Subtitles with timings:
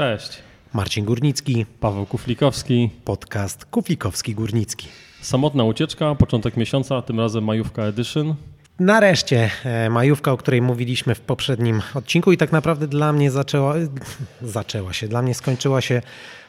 [0.00, 0.38] Cześć.
[0.72, 2.90] Marcin Górnicki, Paweł Kuflikowski.
[3.04, 4.88] podcast Kuflikowski Górnicki.
[5.20, 8.34] Samotna ucieczka, początek miesiąca, tym razem majówka edition.
[8.78, 13.74] Nareszcie e, majówka, o której mówiliśmy w poprzednim odcinku i tak naprawdę dla mnie zaczęła,
[14.42, 16.02] zaczęła się, dla mnie skończyła się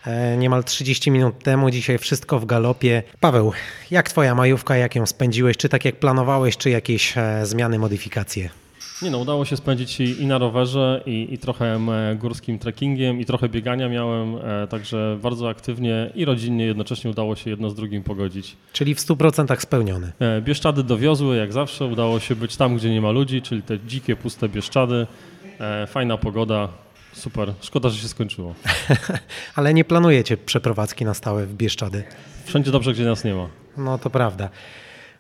[0.06, 1.70] e, niemal 30 minut temu.
[1.70, 3.04] Dzisiaj wszystko w galopie.
[3.20, 3.52] Paweł,
[3.92, 5.58] jak twoja majówka, jak ją spędziłeś?
[5.58, 8.61] Czy tak jak planowałeś, czy jakieś e, zmiany, modyfikacje?
[9.02, 11.80] Nie no, udało się spędzić i, i na rowerze, i, i trochę
[12.20, 17.50] górskim trekkingiem, i trochę biegania miałem, e, także bardzo aktywnie i rodzinnie jednocześnie udało się
[17.50, 18.56] jedno z drugim pogodzić.
[18.74, 20.12] Czyli w 100% spełnione.
[20.20, 23.80] E, Bieszczady dowiozły, jak zawsze, udało się być tam, gdzie nie ma ludzi, czyli te
[23.80, 25.08] dzikie, puste Bieszczady.
[25.60, 26.68] E, Fajna pogoda,
[27.14, 27.54] super.
[27.62, 28.56] Szkoda, że się skończyło.
[29.56, 32.04] Ale nie planujecie przeprowadzki na stałe w Bieszczady?
[32.46, 33.48] Wszędzie dobrze, gdzie nas nie ma.
[33.78, 34.50] No to prawda.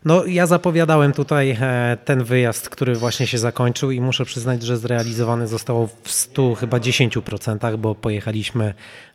[0.05, 4.78] No, ja zapowiadałem tutaj e, ten wyjazd, który właśnie się zakończył i muszę przyznać, że
[4.78, 8.73] zrealizowany zostało w 100 chyba 10%, bo pojechaliśmy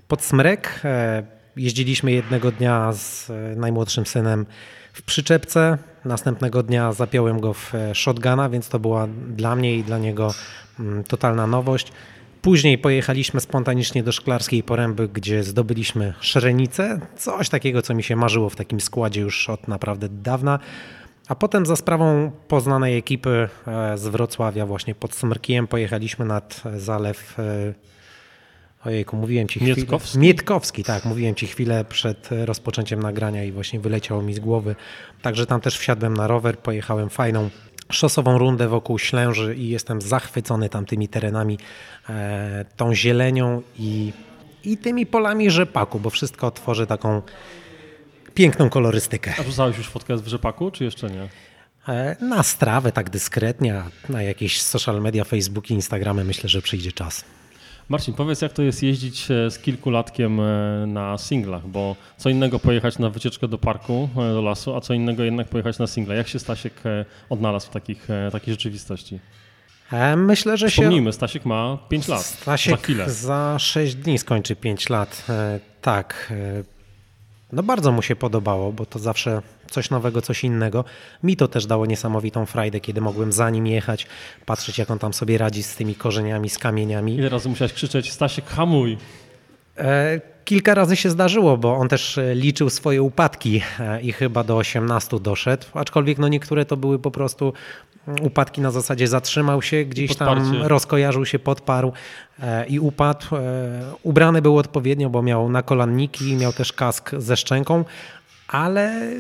[0.09, 0.80] pod Smrek.
[0.85, 1.23] e,
[1.57, 4.47] Jeździliśmy jednego dnia z e, najmłodszym synem
[4.93, 5.79] w przyczepce.
[6.05, 10.35] Następnego dnia zapiąłem go w shotguna, więc to była dla mnie i dla niego
[10.80, 11.93] mm, totalna nowość.
[12.47, 18.51] Później pojechaliśmy spontanicznie do Szklarskiej Poręby, gdzie zdobyliśmy szerenicę, coś takiego, co mi się marzyło
[18.51, 20.59] w takim składzie już od naprawdę dawna.
[21.29, 27.38] A potem za sprawą poznanej ekipy e, z Wrocławia właśnie pod Smrkijem pojechaliśmy nad zalew
[27.38, 27.75] e,
[28.85, 29.77] Ojejku, mówiłem ci chwilę.
[29.77, 30.19] Mietkowski?
[30.19, 34.77] Mietkowski, tak, mówiłem ci chwilę przed rozpoczęciem nagrania i właśnie wyleciało mi z głowy.
[35.23, 37.51] Także tam też wsiadłem na rower, pojechałem fajną
[37.90, 41.59] szosową rundę wokół Ślęży i jestem zachwycony tamtymi terenami,
[42.09, 44.12] e, tą zielenią i,
[44.65, 47.23] i tymi polami rzepaku, bo wszystko tworzy taką
[48.34, 49.34] piękną kolorystykę.
[49.38, 51.29] A wrzucałeś już fotkę w rzepaku, czy jeszcze nie?
[51.88, 57.24] E, na strawę tak dyskretnie, na jakieś social media, Facebooki, Instagramy myślę, że przyjdzie czas.
[57.88, 62.59] Marcin, powiedz jak to jest jeździć e, z kilkulatkiem e, na singlach, bo co innego
[62.59, 66.14] pojechać na wycieczkę do parku, e, do lasu, a co innego jednak pojechać na singla.
[66.14, 66.72] Jak się Stasiek
[67.30, 69.20] odnalazł w takich, takiej rzeczywistości?
[70.16, 70.82] Myślę, że się...
[70.82, 75.26] Wspomnijmy, Stasiek ma 5 lat, Stasiek za za 6 dni skończy 5 lat.
[75.82, 76.32] Tak.
[77.52, 80.84] No bardzo mu się podobało, bo to zawsze coś nowego, coś innego.
[81.22, 84.06] Mi to też dało niesamowitą frajdę, kiedy mogłem za nim jechać,
[84.47, 87.15] patrzeć jak on tam sobie radzi z tymi korzeniami, z kamieniami.
[87.15, 88.99] Ile razy musiałeś krzyczeć, Stasiek hamuj!
[89.78, 94.44] E, Kilka razy się zdarzyło, bo on też e, liczył swoje upadki e, i chyba
[94.44, 97.53] do 18 doszedł, aczkolwiek no niektóre to były po prostu
[98.09, 100.69] mm, upadki na zasadzie zatrzymał się, gdzieś tam podparcie.
[100.69, 101.93] rozkojarzył się, podparł
[102.43, 103.26] e, i upadł.
[104.03, 107.84] Ubrany był odpowiednio, bo miał nakolanniki, miał też kask ze szczęką,
[108.49, 109.10] ale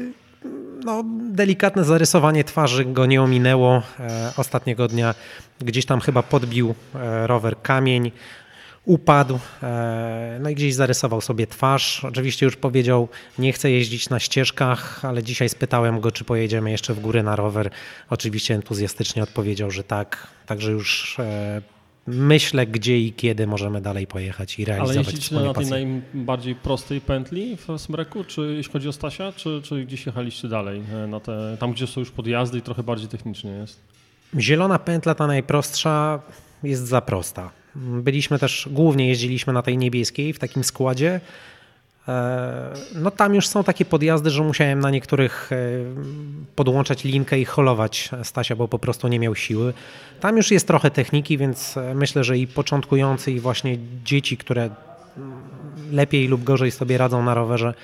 [0.84, 3.82] no, delikatne zarysowanie twarzy go nie ominęło.
[4.00, 5.14] E, Ostatniego dnia
[5.60, 8.12] gdzieś tam chyba podbił e, rower kamień,
[8.84, 12.04] upadł, e, no i gdzieś zarysował sobie twarz.
[12.04, 13.08] Oczywiście już powiedział,
[13.38, 17.36] nie chce jeździć na ścieżkach, ale dzisiaj spytałem go, czy pojedziemy jeszcze w górę na
[17.36, 17.70] rower.
[18.10, 20.26] Oczywiście entuzjastycznie odpowiedział, że tak.
[20.46, 21.16] Także już
[22.06, 26.54] myślę, gdzie i kiedy możemy dalej pojechać i Ale realizować jeździcie wspólnie na tej najbardziej
[26.54, 31.06] prostej pętli w Smreku, czy jeśli chodzi o Stasia, czy, czy gdzieś jechaliście dalej, e,
[31.06, 33.80] na te, tam gdzie są już podjazdy i trochę bardziej technicznie jest?
[34.38, 36.20] Zielona pętla, ta najprostsza,
[36.62, 37.50] jest za prosta.
[37.76, 41.20] Byliśmy też, głównie jeździliśmy na tej niebieskiej w takim składzie.
[42.08, 45.56] E, No tam już są takie podjazdy, że musiałem na niektórych e,
[46.56, 49.72] podłączać linkę i holować Stasia, bo po prostu nie miał siły.
[50.20, 54.62] Tam już jest trochę techniki, więc e, myślę, że i początkujący i właśnie dzieci, które
[54.62, 55.32] mm,
[55.92, 57.74] lepiej lub gorzej sobie radzą na rowerze,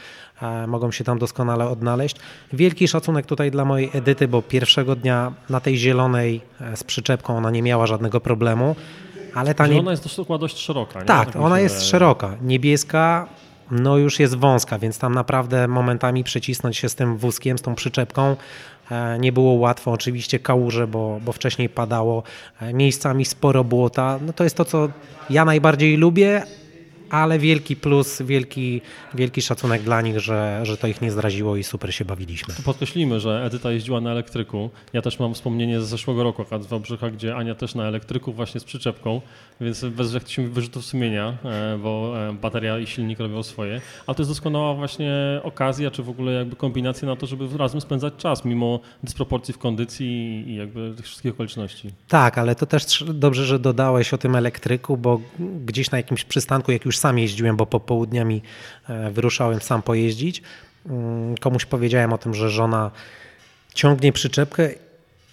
[0.69, 2.17] mogą się tam doskonale odnaleźć.
[2.53, 6.41] Wielki szacunek tutaj dla mojej Edyty, bo pierwszego dnia na tej zielonej
[6.75, 8.77] z przyczepką ona nie miała żadnego problemu,
[9.35, 9.73] ale ta nie...
[9.73, 11.01] Zielona jest dość, dość szeroka.
[11.01, 11.07] Nie?
[11.07, 11.91] Tak, mi ona się jest wydaje.
[11.91, 12.37] szeroka.
[12.43, 13.29] Niebieska
[13.73, 17.75] no już jest wąska, więc tam naprawdę momentami przecisnąć się z tym wózkiem, z tą
[17.75, 18.37] przyczepką
[18.91, 19.93] e, nie było łatwo.
[19.93, 22.23] Oczywiście kałuże, bo, bo wcześniej padało,
[22.61, 24.19] e, miejscami sporo błota.
[24.27, 24.89] No to jest to, co
[25.31, 26.43] ja najbardziej lubię,
[27.13, 28.81] ale wielki plus, wielki,
[29.15, 32.55] wielki szacunek dla nich, że, że to ich nie zraziło i super się bawiliśmy.
[32.65, 34.71] Podkreślimy, że Edyta jeździła na elektryku.
[34.93, 38.33] Ja też mam wspomnienie z zeszłego roku akurat z Wałbrzycha, gdzie Ania też na elektryku
[38.33, 39.21] właśnie z przyczepką,
[39.61, 43.81] więc bez jakichś wyrzutów sumienia, e, bo e, bateria i silnik robią swoje.
[44.07, 47.81] Ale to jest doskonała właśnie okazja, czy w ogóle jakby kombinacja na to, żeby razem
[47.81, 51.91] spędzać czas, mimo dysproporcji w kondycji i jakby tych wszystkich okoliczności.
[52.09, 55.21] Tak, ale to też dobrze, że dodałeś o tym elektryku, bo
[55.67, 58.43] gdzieś na jakimś przystanku, jak już sam jeździłem, bo popołudniami
[58.89, 60.43] e, wyruszałem sam pojeździć,
[60.87, 62.91] mm, komuś powiedziałem o tym, że żona
[63.75, 64.71] ciągnie przyczepkę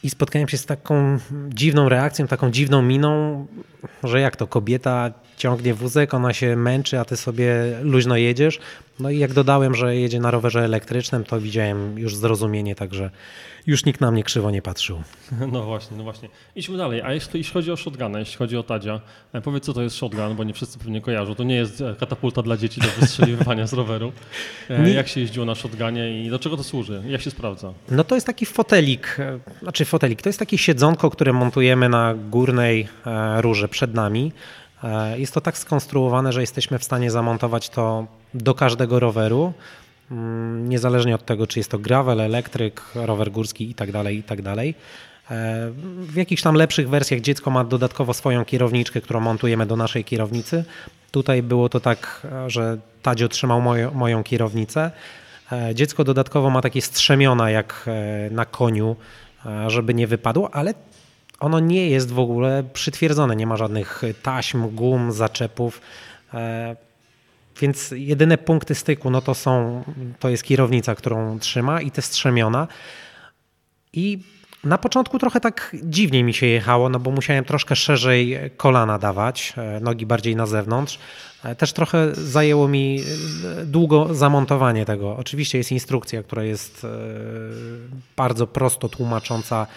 [0.03, 1.17] I spotkałem się z taką
[1.49, 3.45] dziwną reakcją, taką dziwną miną,
[4.03, 8.59] że jak to kobieta ciągnie wózek, ona się męczy, a ty sobie luźno jedziesz.
[8.99, 13.09] No i jak dodałem, że jedzie na rowerze elektrycznym, to widziałem już zrozumienie, także
[13.67, 15.01] już nikt na mnie krzywo nie patrzył.
[15.51, 16.29] No właśnie, no właśnie.
[16.55, 17.01] Idźmy dalej.
[17.01, 19.01] A jeśli, jeśli chodzi o shotguna, jeśli chodzi o Tadzia,
[19.33, 21.35] e, powiedz co to jest shotgun, bo nie wszyscy pewnie kojarzą.
[21.35, 24.11] To nie jest e, katapulta dla dzieci do wystrzeliwania z roweru.
[24.69, 24.93] E, Nie.
[24.93, 27.01] Jak się jeździło na shotgunie i do czego to służy?
[27.07, 27.73] Jak się sprawdza?
[27.91, 29.17] No to jest taki fotelik,
[29.61, 34.31] znaczy fotelik, to jest takie siedzonko, które montujemy na górnej e, rurze przed nami.
[34.83, 39.53] E, Jest to tak skonstruowane, że jesteśmy w stanie zamontować to do każdego roweru,
[40.11, 44.23] mm, niezależnie od tego, czy jest to gravel, elektryk, rower górski i tak dalej, i
[44.23, 44.39] tak.
[44.39, 44.43] E,
[45.99, 50.63] W jakichś tam lepszych wersjach dziecko ma dodatkowo swoją kierowniczkę, którą montujemy do naszej kierownicy.
[51.11, 54.91] Tutaj było to tak, że Tadzio trzymał moją, moją kierownicę.
[55.73, 57.89] Dziecko dodatkowo ma takie strzemiona jak
[58.31, 58.95] na koniu,
[59.67, 60.73] żeby nie wypadło, ale
[61.39, 63.35] ono nie jest w ogóle przytwierdzone.
[63.35, 65.81] Nie ma żadnych taśm, gum, zaczepów.
[66.33, 66.75] E,
[67.61, 69.83] Więc jedyne punkty styku no to są,
[70.19, 72.67] to jest kierownica, którą trzyma i te strzemiona.
[73.93, 74.19] I
[74.63, 79.53] na początku trochę tak dziwnie mi się jechało, no bo musiałem troszkę szerzej kolana dawać,
[79.57, 80.99] e, nogi bardziej na zewnątrz.
[81.43, 83.01] E, Też trochę zajęło mi
[83.61, 85.17] e, długo zamontowanie tego.
[85.17, 86.87] Oczywiście jest instrukcja, która jest
[88.17, 89.67] bardzo prosto tłumacząca,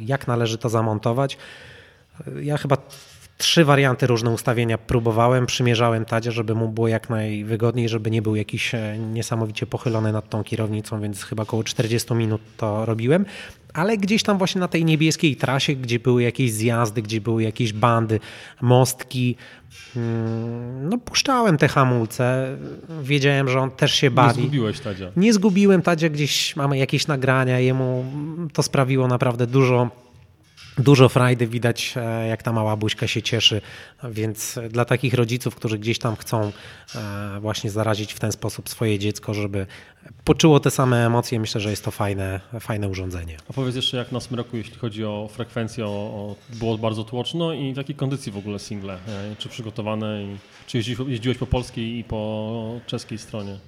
[0.00, 1.38] jak należy to zamontować.
[2.42, 2.76] Ja chyba
[3.38, 8.36] trzy warianty różne ustawienia próbowałem, przymierzałem Tadzie, żeby mu było jak najwygodniej, żeby nie był
[8.36, 13.24] jakiś niesamowicie pochylony nad tą kierownicą, więc chyba około 40 minut to robiłem.
[13.76, 17.72] Ale gdzieś tam właśnie na tej niebieskiej trasie, gdzie były jakieś zjazdy, gdzie były jakieś
[17.72, 18.20] bandy,
[18.60, 19.36] mostki,
[19.96, 22.56] mm, no puszczałem te hamulce.
[23.02, 24.42] Wiedziałem, że on też się Nie bawi.
[24.42, 25.10] zgubiłeś Tadzia.
[25.16, 28.04] Nie zgubiłem Tadzia, gdzieś mamy jakieś nagrania, jemu
[28.52, 29.90] to sprawiło naprawdę dużo,
[30.78, 33.60] dużo frajdy, widać e, jak ta mała buźka się cieszy,
[34.04, 36.52] więc dla takich rodziców, którzy gdzieś tam chcą
[36.94, 39.66] e, właśnie zarazić w ten sposób swoje dziecko, żeby
[40.24, 43.36] poczuło te same emocje, myślę, że jest to fajne, fajne urządzenie.
[43.50, 47.52] A powiedz jeszcze jak na smroku, jeśli chodzi o frekwencję, o, o, było bardzo tłoczno
[47.52, 48.94] i w jakiej kondycji w ogóle single?
[48.94, 50.22] E, Czy przygotowane?
[50.22, 50.36] I,
[50.66, 53.58] czy jeździłeś, jeździłeś po polskiej i po czeskiej stronie?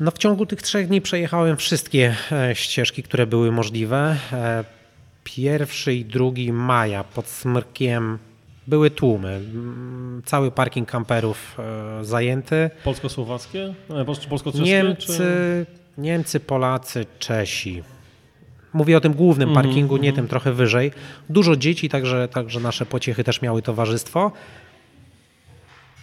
[0.00, 2.16] No w ciągu tych trzech dni przejechałem wszystkie
[2.54, 4.16] ścieżki, które były możliwe.
[5.30, 8.18] E, Pierwszy i drugi maja pod Smrkiem
[8.66, 9.28] były tłumy.
[9.28, 11.56] Mm, Cały parking kamperów
[12.00, 12.70] e, zajęty.
[12.84, 13.74] Polsko-słowackie?
[13.90, 14.64] E, pol- Polsko-czeskie?
[14.64, 15.66] Niemcy, Czy...
[15.98, 17.82] Niemcy, Polacy, Czesi.
[18.72, 20.14] Mówię o tym głównym Mhm, parkingu, nie mhm.
[20.16, 20.92] tym trochę wyżej.
[21.30, 24.32] Dużo dzieci, także, także nasze pociechy też miały towarzystwo.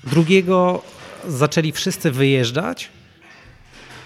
[0.04, 0.82] Drugiego
[1.28, 2.90] zaczęli wszyscy wyjeżdżać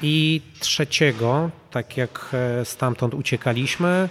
[0.01, 4.09] i trzeciego, tak jak e, stamtąd uciekaliśmy,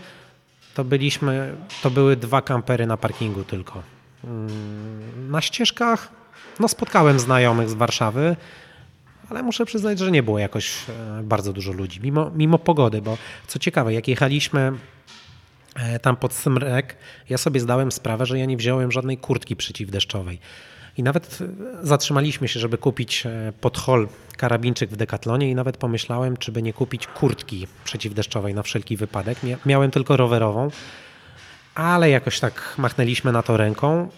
[0.75, 3.83] to byliśmy, to były dwa kampery na parkingu tylko.
[4.25, 6.09] Mm, Na ścieżkach
[6.61, 8.37] no spotkałem znajomych z Warszawy,
[9.31, 13.19] ale muszę przyznać, że nie było jakoś e, bardzo dużo ludzi, mimo, mimo pogody, bo
[13.47, 14.73] co ciekawe, jak jechaliśmy
[15.77, 16.97] e, tam pod Smrek,
[17.29, 20.39] ja sobie zdałem sprawę, że ja nie wziąłem żadnej kurtki przeciwdeszczowej.
[20.97, 21.39] I nawet
[21.83, 26.63] zatrzymaliśmy się, żeby kupić e, pod hol karabinczyk w Decathlonie i nawet pomyślałem, czy by
[26.63, 29.39] nie kupić kurtki przeciwdeszczowej na wszelki wypadek.
[29.45, 30.71] Mia- Miałem tylko rowerową,
[31.75, 34.09] ale jakoś tak machnęliśmy na to ręką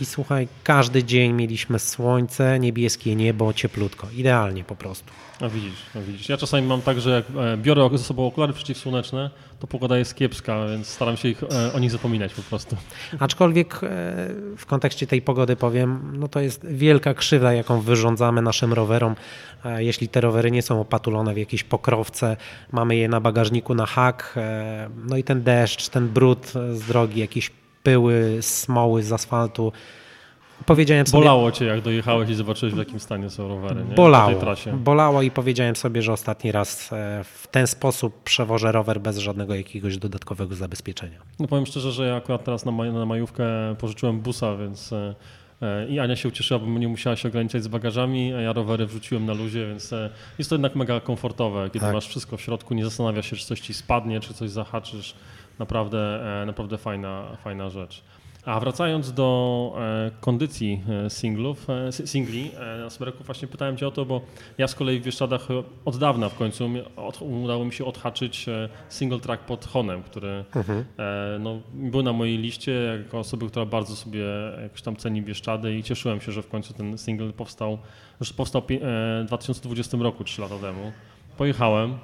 [0.00, 4.06] i słuchaj, każdy dzień mieliśmy słońce, niebieskie niebo, cieplutko.
[4.16, 5.12] Idealnie po prostu.
[5.40, 6.28] A widzisz, a widzisz.
[6.28, 9.30] Ja czasami mam tak, że jak e, biorę ze sobą okulary przeciwsłoneczne,
[9.60, 12.76] to pogoda jest kiepska, więc staram się ich, e, o nich zapominać po prostu.
[13.18, 13.78] Aczkolwiek e,
[14.56, 19.14] w kontekście tej pogody powiem, no to jest wielka krzywda, jaką wyrządzamy naszym rowerom.
[19.78, 22.36] Jeśli te rowery nie są opatulone w jakieś pokrowce,
[22.72, 24.34] mamy je na bagażniku na hak,
[25.08, 27.50] no i ten deszcz, ten brud z drogi, jakieś
[27.84, 29.72] pyły, smoły z asfaltu.
[30.66, 33.84] Powiedziałem sobie, Bolało cię, jak dojechałeś i zobaczyłeś, w jakim stanie są rowery.
[33.88, 33.94] Nie?
[33.94, 34.40] Bolało.
[34.72, 39.54] Bolało i powiedziałem sobie, że ostatni raz e, w ten sposób przewożę rower bez żadnego
[39.54, 41.18] jakiegoś dodatkowego zabezpieczenia.
[41.40, 43.44] No powiem szczerze, że ja akurat teraz na, maj, na majówkę
[43.78, 45.14] pożyczyłem busa, więc e,
[45.62, 48.86] e, i Ania się ucieszyła, bo nie musiała się ograniczać z bagażami, a ja rowery
[48.86, 49.90] wrzuciłem na luzie, więc
[50.38, 51.94] jest to jednak mega komfortowe, kiedy Tak.
[51.94, 55.14] masz wszystko w środku, nie zastanawia się, czy coś ci spadnie, czy coś zahaczysz.
[55.58, 55.98] Naprawdę,
[56.42, 58.02] e, naprawdę fajna, fajna rzecz.
[58.44, 63.90] A wracając do e, kondycji e, singlów, si- singli na Smereku, właśnie pytałem Cię o
[63.90, 64.20] to, bo
[64.58, 65.48] ja z kolei w Bieszczadach
[65.84, 68.46] od dawna w końcu od, udało mi się odhaczyć
[68.88, 70.44] single track pod Honem, który
[70.98, 72.72] e, no, był na mojej liście
[73.04, 74.24] jako osoby, która bardzo sobie
[74.62, 77.78] jakoś tam ceni Bieszczady i cieszyłem się, że w końcu ten single powstał,
[78.20, 78.62] już powstał
[79.22, 80.92] w 2020 roku, 3 lata temu.
[81.36, 81.98] Pojechałem,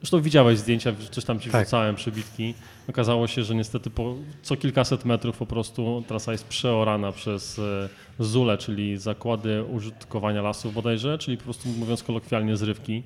[0.00, 1.62] Zresztą widziałeś zdjęcia, coś tam ci Tak.
[1.62, 2.54] wrzucałem, przebitki.
[2.88, 7.88] Okazało się, że niestety po co kilkaset metrów po prostu trasa jest przeorana przez e,
[8.18, 13.02] ZULE, czyli Zakłady Użytkowania Lasów bodajże, czyli po prostu mówiąc kolokwialnie zrywki.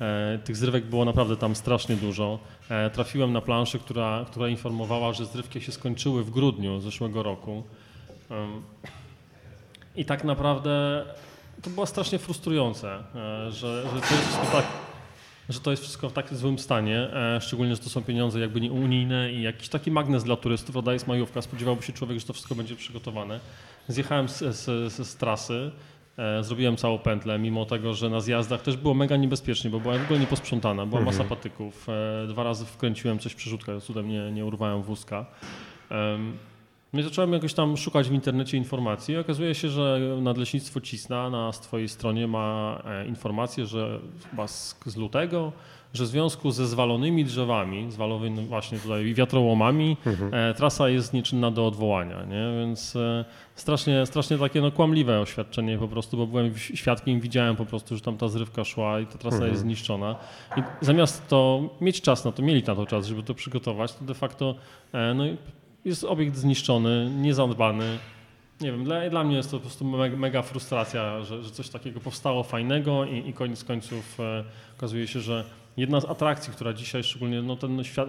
[0.00, 2.38] E, Tych zrywek było naprawdę tam strasznie dużo.
[2.70, 7.62] E, Trafiłem na planszę, która, która informowała, że zrywki się skończyły w grudniu zeszłego roku.
[9.96, 11.04] I tak naprawdę
[11.62, 12.98] to było strasznie frustrujące,
[13.50, 13.50] że,
[13.82, 14.64] że to jest wszystko tak,
[15.48, 18.60] że to jest wszystko w tak złym stanie, e, szczególnie, że to są pieniądze jakby
[18.60, 22.26] nie unijne i jakiś taki magnes dla turystów, rodaje jest majówka, spodziewałby się człowiek, że
[22.26, 23.40] to wszystko będzie przygotowane.
[23.88, 25.70] Zjechałem z, z, z, z trasy,
[26.18, 29.98] e, zrobiłem całą pętlę, mimo tego, że na zjazdach też było mega niebezpiecznie, bo była
[29.98, 34.32] w ogóle nieposprzątana, była masa patyków, e, dwa razy wkręciłem coś w przerzutka, cudem nie,
[34.32, 35.26] nie urwałem wózka.
[36.94, 39.16] No i zacząłem jakoś tam szukać w internecie informacji.
[39.16, 44.96] Okazuje się, że Nadleśnictwo Cisna na swojej stronie ma e, informację, że chyba z, z
[44.96, 45.52] lutego,
[45.94, 49.96] że w związku ze zwalonymi drzewami, zwalonymi właśnie tutaj wiatrołomami,
[50.32, 52.58] e, trasa jest nieczynna do odwołania, nie?
[52.60, 53.24] więc e,
[53.54, 58.00] strasznie, strasznie takie no, kłamliwe oświadczenie po prostu, bo byłem świadkiem, widziałem po prostu, że
[58.02, 60.16] tam ta zrywka szła i ta trasa jest zniszczona.
[60.56, 64.04] I zamiast to mieć czas na to, mieli na to czas, żeby to przygotować, to
[64.04, 64.54] de facto
[65.14, 65.24] no,
[65.84, 67.98] jest obiekt zniszczony, niezadbany.
[68.60, 71.68] Nie wiem, dla, dla mnie jest to po prostu mega, mega frustracja, że, że coś
[71.68, 74.44] takiego powstało fajnego i, i koniec końców e,
[74.76, 75.44] okazuje się, że
[75.76, 78.08] jedna z atrakcji, która dzisiaj szczególnie, no ten świat,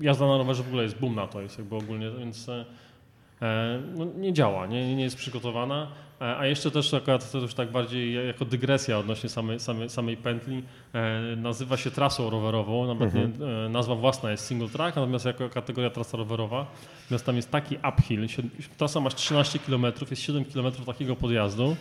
[0.00, 2.64] jazda na rowerze w ogóle jest boom na to, jest jakby ogólnie, więc e,
[3.42, 5.88] e, no, nie działa, nie, nie jest przygotowana.
[6.20, 10.16] E, A jeszcze też akurat to już tak bardziej jako dygresja odnośnie samej, samej, samej
[10.16, 15.24] pętli, e, nazywa się trasą rowerową, nawet nie, e, nazwa własna jest single track, natomiast
[15.24, 16.66] jako kategoria trasa rowerowa,
[17.02, 18.26] natomiast tam jest taki uphill,
[18.78, 21.76] trasa masz 13 km, jest 7 km takiego podjazdu,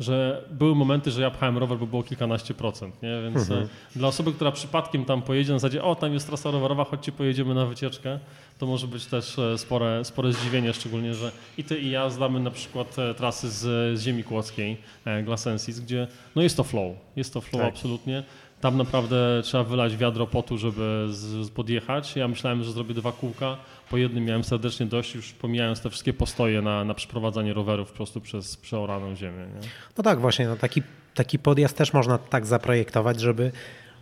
[0.00, 3.22] że były momenty, że ja pchałem rower, bo było kilkanaście procent, nie?
[3.22, 6.84] więc e, dla osoby, która przypadkiem tam pojedzie na zasadzie, o tam jest trasa rowerowa,
[6.84, 8.18] chodźcie pojedziemy na wycieczkę,
[8.58, 12.40] to może być też e, spore, spore zdziwienie, szczególnie, że i ty i ja znamy
[12.40, 13.60] na przykład e, trasy z,
[13.98, 14.76] z ziemi kłodzkiej,
[15.24, 17.74] Glasensis, gdzie no jest to flow, jest to flow Tak.
[17.74, 18.22] absolutnie.
[18.60, 22.16] Tam naprawdę trzeba wylać wiadro potu, żeby z, podjechać.
[22.16, 23.56] Ja myślałem, że zrobię dwa kółka.
[23.90, 27.96] Po jednym miałem serdecznie dość, już pomijając te wszystkie postoje na, na przeprowadzanie rowerów po
[27.96, 29.46] prostu przez przeoraną ziemię.
[29.54, 29.68] Nie?
[29.98, 30.82] No tak, właśnie, no taki,
[31.14, 33.52] taki podjazd też można tak zaprojektować, żeby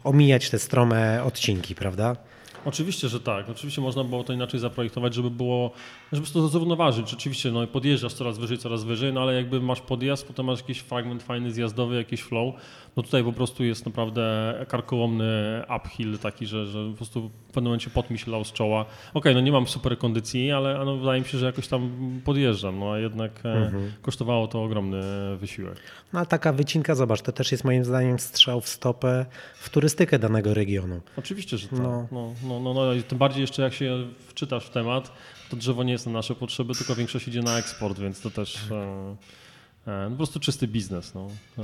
[0.05, 2.17] omijać te strome odcinki, prawda?
[2.65, 3.49] Oczywiście, że tak.
[3.49, 5.71] Oczywiście można było to inaczej zaprojektować, żeby było,
[6.13, 7.11] żeby to zrównoważyć.
[7.11, 10.61] Rzeczywiście, no i podjeżdżasz coraz wyżej, coraz wyżej, no ale jakby masz podjazd, potem masz
[10.61, 12.55] jakiś fragment fajny zjazdowy, jakiś flow,
[12.97, 17.65] no tutaj po prostu jest naprawdę karkołomny uphill taki, że, że po prostu w pewnym
[17.65, 18.85] momencie pot mi się lał z czoła.
[19.15, 21.91] Okej, no nie mam super kondycji, ale no, wydaje mi się, że jakoś tam
[22.25, 23.71] podjeżdżam, no a jednak e,
[24.03, 25.03] kosztowało to ogromny
[25.37, 25.79] wysiłek.
[26.13, 30.19] No a taka wycinka, zobacz, to też jest moim zdaniem strzał w stopę w turystykę
[30.19, 31.01] danego regionu.
[31.19, 31.79] Oczywiście, że tak.
[31.79, 32.07] No.
[32.13, 32.35] No.
[32.49, 35.13] No, no, no, i tym bardziej jeszcze jak się wczytasz w temat,
[35.51, 38.71] to drzewo nie jest na nasze potrzeby, tylko większość idzie na eksport, więc to też
[38.71, 39.17] e,
[39.87, 41.15] e, no, po prostu czysty biznes.
[41.15, 41.29] No.
[41.59, 41.63] E,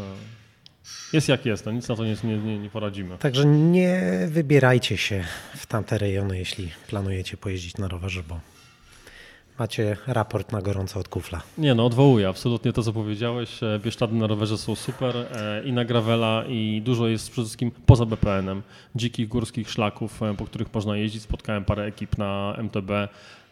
[1.13, 3.19] jest jak jest, no, nic na to nie, nie, nie, poradzimy.
[3.19, 5.25] Także nie wybierajcie się
[5.57, 8.41] w tamte rejony, jeśli planujecie pojeździć na rowerze, bo
[9.59, 11.43] macie raport na gorąco od kufla.
[11.59, 13.61] Nie no, odwołuję absolutnie to, co powiedziałeś.
[13.85, 15.15] Bieszczady na rowerze są super
[15.65, 18.63] i na gravela i dużo jest przede wszystkim poza BPN-em.
[18.97, 21.23] Dzikich górskich szlaków, po których można jeździć.
[21.23, 22.91] Spotkałem parę ekip na MTB,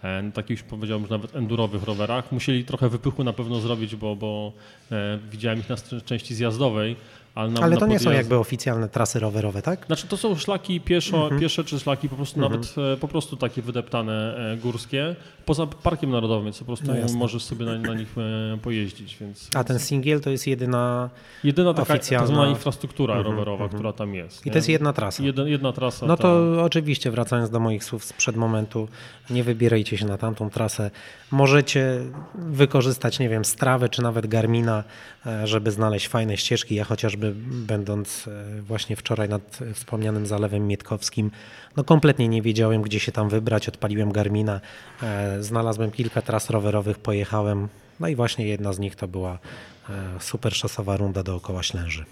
[0.02, 2.32] na takich powiedziałbym, że nawet endurowych rowerach.
[2.32, 4.52] Musieli trochę wypychu na pewno zrobić, bo, bo
[4.92, 6.96] e, widziałem ich na części zjazdowej.
[7.34, 9.86] Ale, na, Ale na to nie są jakby oficjalne trasy rowerowe, tak?
[9.86, 11.40] znaczy to są szlaki pieszo, Mhm.
[11.40, 16.10] piesze czy szlaki po prostu nawet e, po prostu takie wydeptane e, górskie poza parkiem
[16.10, 18.08] narodowym, więc po prostu No możesz sobie na, na nich
[18.54, 19.16] e, pojeździć.
[19.20, 21.10] Więc, A ten singiel to jest jedyna
[21.44, 23.78] Jedyna taka Oficjalna- tak infrastruktura Mhm, rowerowa, mhm.
[23.78, 24.46] która tam jest.
[24.46, 24.52] i nie?
[24.52, 25.22] to jest jedna trasa.
[25.22, 26.06] Jedna, jedna trasa.
[26.06, 28.88] No ta- to oczywiście, wracając do moich słów sprzed momentu,
[29.30, 30.90] nie wybierajcie się na tamtą trasę.
[31.30, 31.98] Możecie
[32.34, 34.84] wykorzystać, nie wiem, strawę czy nawet Garmina,
[35.44, 36.74] żeby znaleźć fajne ścieżki.
[36.74, 41.30] Ja chociażby będąc e, właśnie wczoraj nad wspomnianym Zalewem Mietkowskim,
[41.76, 43.68] no kompletnie nie wiedziałem, gdzie się tam wybrać.
[43.68, 44.60] Odpaliłem Garmina,
[45.02, 47.68] e, znalazłem kilka tras rowerowych, pojechałem.
[48.00, 49.38] No i właśnie jedna z nich to była
[49.90, 52.04] e, super szosowa runda dookoła Ślęży.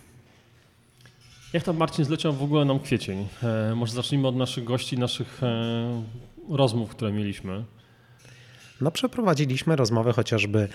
[1.52, 3.28] Jak tam Marcin zleciał w ogóle nam kwiecień?
[3.74, 5.40] Może zacznijmy od naszych gości, naszych
[6.48, 7.64] rozmów, które mieliśmy.
[8.80, 10.68] No, przeprowadziliśmy rozmowę chociażby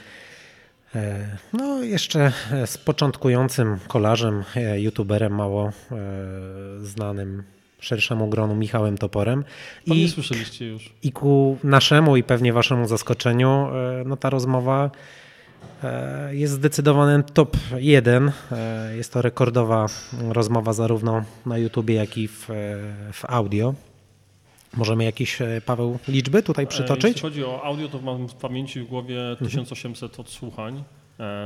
[1.53, 5.95] no, jeszcze e, z początkującym kolarzem, e, youtuberem mało e,
[6.81, 7.43] znanym
[7.79, 9.43] szerszemu gronu Michałem Toporem.
[9.85, 10.93] I, słyszeliście już.
[11.03, 14.91] I ku naszemu i pewnie waszemu zaskoczeniu, e, no ta rozmowa
[15.83, 18.31] E, jest zdecydowanym top 1.
[18.51, 19.85] E, jest to rekordowa
[20.29, 22.47] rozmowa zarówno na YouTubie, jak i w,
[23.13, 23.73] w audio.
[24.73, 27.03] Możemy jakieś, Paweł, liczby tutaj przytoczyć?
[27.03, 30.83] Jeśli chodzi o audio, to mam w pamięci w głowie 1800 odsłuchań,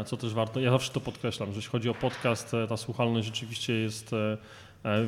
[0.05, 3.74] co też warto, ja zawsze to podkreślam, że jeśli chodzi o podcast, ta słuchalność rzeczywiście
[3.74, 4.12] jest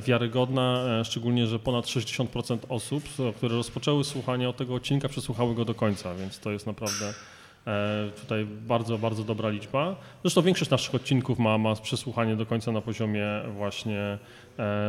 [0.05, 3.03] wiarygodna, szczególnie, że ponad 60% osób,
[3.35, 7.13] które rozpoczęły słuchanie od tego odcinka, przesłuchały go do końca, więc to jest naprawdę
[7.67, 9.95] E, tutaj bardzo, bardzo dobra liczba.
[10.23, 14.17] Zresztą większość naszych odcinków ma, ma przesłuchanie do końca na poziomie właśnie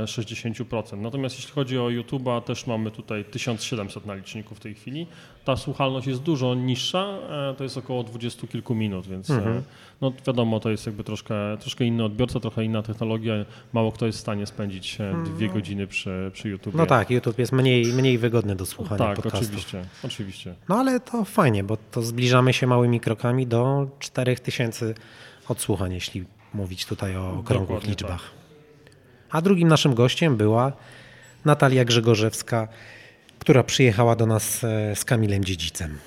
[0.04, 0.94] 60%.
[0.94, 5.06] E, Natomiast jeśli chodzi o YouTube'a, też mamy tutaj 1700 na liczniku w tej chwili.
[5.44, 7.18] Ta słuchalność jest dużo niższa,
[7.50, 9.62] e, to jest około 20 kilku minut, więc mhm.
[10.00, 13.34] no wiadomo, to jest jakby troszkę, troszkę inny odbiorca, trochę inna technologia.
[13.72, 15.52] Mało kto jest w stanie spędzić dwie no.
[15.52, 16.74] godziny przy, przy YouTube.
[16.74, 19.42] No tak, YouTube jest mniej, mniej wygodny do słuchania Tak, podcastów.
[19.42, 20.54] oczywiście, oczywiście.
[20.68, 24.94] No ale to fajnie, bo to zbliżamy się małymi krokami do 4000
[25.48, 26.24] odsłuchań, jeśli
[26.54, 28.22] mówić tutaj o okrągłych Dokładnie liczbach.
[28.22, 28.39] Tak.
[29.30, 30.72] A drugim naszym gościem była
[31.44, 32.68] Natalia Grzegorzewska,
[33.38, 35.98] która przyjechała do nas e, z Kamilem Dziedzicem.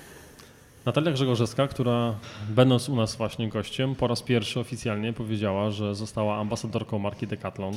[0.86, 2.14] Natalia Grzegorzewska, która
[2.48, 7.74] będąc u nas właśnie gościem, po raz pierwszy oficjalnie powiedziała, że została ambasadorką marki Decathlon.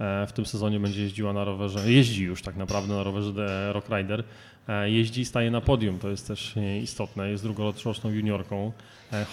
[0.00, 3.88] E, w tym sezonie będzie jeździła na rowerze, jeździ już tak naprawdę na rowerze Rock
[3.88, 4.24] Rider.
[4.68, 7.30] E, jeździ i staje na podium, to jest też istotne.
[7.30, 8.72] Jest drugoroczną juniorką.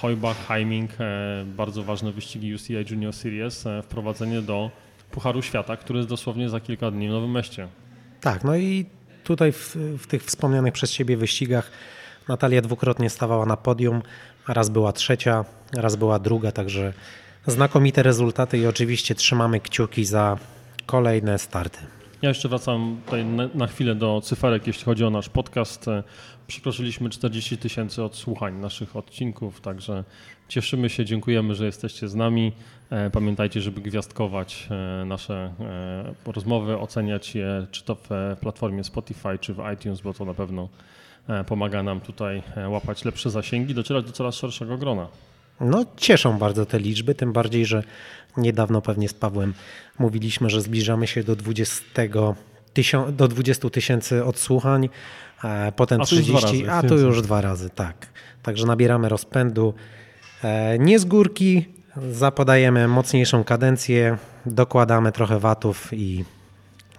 [0.01, 0.91] Hojbach, Heiming,
[1.45, 4.71] bardzo ważne wyścigi UCI Junior Series, wprowadzenie do
[5.11, 7.67] Pucharu Świata, który jest dosłownie za kilka dni w Nowym Mieście.
[8.21, 8.85] Tak, no i
[9.23, 11.71] tutaj w, w tych wspomnianych przez Ciebie wyścigach
[12.27, 14.01] Natalia dwukrotnie stawała na podium,
[14.47, 16.93] raz była trzecia, raz była druga, także
[17.47, 20.37] znakomite rezultaty i oczywiście trzymamy kciuki za
[20.85, 21.79] kolejne starty.
[22.21, 25.85] Ja jeszcze wracam tutaj na, chwilę do cyferek, jeśli chodzi o nasz podcast.
[26.47, 30.03] Przekroczyliśmy 40 tysięcy odsłuchań naszych odcinków, także
[30.47, 32.51] cieszymy się, dziękujemy, że jesteście z nami.
[32.89, 35.53] E, pamiętajcie, żeby gwiazdkować e, nasze
[36.25, 38.09] e, rozmowy, oceniać je czy to w
[38.41, 40.69] platformie Spotify, czy w iTunes, bo to na pewno
[41.47, 45.07] pomaga nam tutaj łapać lepsze zasięgi, docierać do coraz szerszego grona.
[45.61, 47.83] No, cieszą bardzo te liczby, tym bardziej, że
[48.37, 49.53] niedawno pewnie z Pawłem
[49.99, 51.83] mówiliśmy, że zbliżamy się do 20
[53.11, 54.89] do 20 tysięcy odsłuchań,
[55.75, 58.07] potem a 30, a tu już dwa razy, tak.
[58.43, 59.73] Także nabieramy rozpędu.
[60.79, 61.65] Nie z górki,
[62.11, 66.25] Zapodajemy mocniejszą kadencję, dokładamy trochę watów i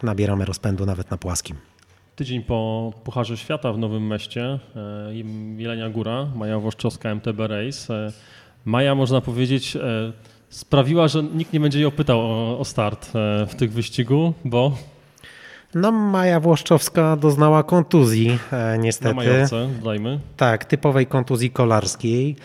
[0.02, 1.56] nabieramy rozpędu nawet na płaskim.
[2.16, 4.58] Tydzień po Pucharze Świata w Nowym Mieście, e,
[5.56, 7.94] Jelenia Góra, Maja Włoszczowska MTB Race.
[7.94, 8.12] E,
[8.64, 9.80] Maja, można powiedzieć, e,
[10.48, 13.10] sprawiła, że nikt nie będzie jej pytał o, o start
[13.48, 14.76] w tych wyścigu, bo
[15.74, 18.38] no, Maja Włoszczowska doznała kontuzji,
[18.78, 19.14] niestety.
[19.14, 20.20] Na dodajmy.
[20.36, 22.36] Tak, typowej kontuzji kolarskiej.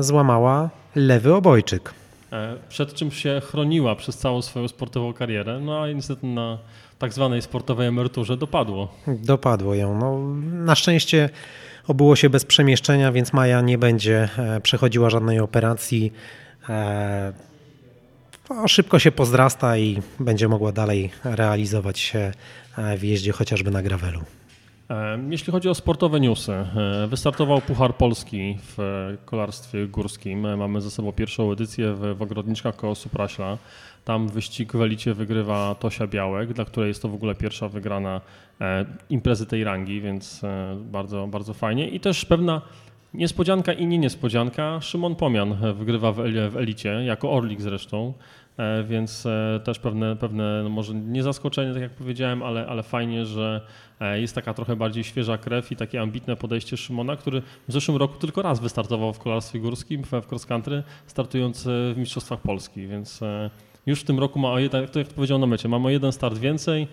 [0.00, 1.94] Złamała lewy obojczyk.
[2.32, 6.58] E, przed czym się chroniła przez całą swoją sportową karierę, no a niestety na
[6.98, 8.88] tak zwanej sportowej emeryturze dopadło.
[9.06, 9.98] Dopadło ją.
[9.98, 10.18] No,
[10.64, 11.30] na szczęście
[11.86, 16.12] obyło się bez przemieszczenia, więc Maja nie będzie e, przechodziła żadnej operacji.
[18.50, 22.32] E, szybko się pozrasta i będzie mogła dalej realizować się
[22.98, 24.20] w jeździe chociażby na gravelu.
[25.30, 28.78] Jeśli chodzi o sportowe newsy, e, wystartował Puchar Polski w
[29.24, 30.46] kolarstwie górskim.
[30.46, 33.58] E, mamy ze sobą pierwszą edycję w, w Ogrodniczkach koło Supraśla.
[34.04, 38.20] Tam wyścig w elicie wygrywa Tosia Białek, dla której jest to w ogóle pierwsza wygrana
[38.60, 40.42] e, imprezy tej rangi, więc
[40.76, 41.88] bardzo, bardzo fajnie.
[41.88, 42.62] I też pewna
[43.14, 44.80] niespodzianka i nie niespodzianka.
[44.80, 46.16] Szymon Pomian wygrywa w,
[46.50, 48.14] w elicie, jako Orlik zresztą.
[48.58, 52.82] E, więc e, też pewne, pewne no może nie zaskoczenie, tak jak powiedziałem, ale, ale
[52.82, 53.66] fajnie, że
[54.00, 57.96] e, jest taka trochę bardziej świeża krew i takie ambitne podejście Szymona, który w zeszłym
[57.96, 63.20] roku tylko raz wystartował w kolarstwie górskim, w cross country, startując w Mistrzostwach Polski, więc
[63.86, 66.88] już w tym roku ma, jeden, jak powiedział na mecie, mamy jeden start więcej,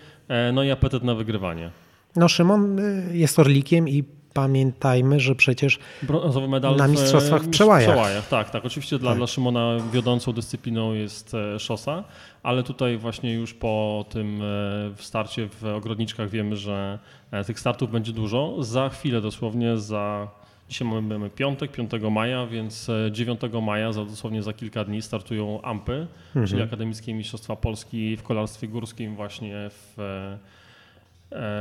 [0.54, 1.72] no i apetyt na wygrywanie.
[2.16, 4.04] No Szymon y, jest orlikiem i
[4.36, 7.90] pamiętajmy, że przecież brązowy medal na mistrzostwach w przełajach.
[7.90, 8.28] przełajach.
[8.28, 8.66] Tak, tak.
[8.66, 9.18] Oczywiście dla, tak.
[9.18, 12.04] dla Szymona wiodącą dyscypliną jest e, szosa,
[12.44, 17.00] ale tutaj właśnie już po tym e, starcie w ogrodniczkach wiemy, że
[17.32, 18.56] e, tych startów będzie dużo.
[18.60, 20.28] Za chwilę dosłownie za
[20.70, 25.62] Dzisiaj mamy, mamy piątek, 5 maja, więc 9 maja, za dosłownie za kilka dni startują
[25.62, 26.48] AMPy, mhm.
[26.48, 29.94] czyli Akademickie Mistrzostwa Polski w kolarstwie górskim właśnie w,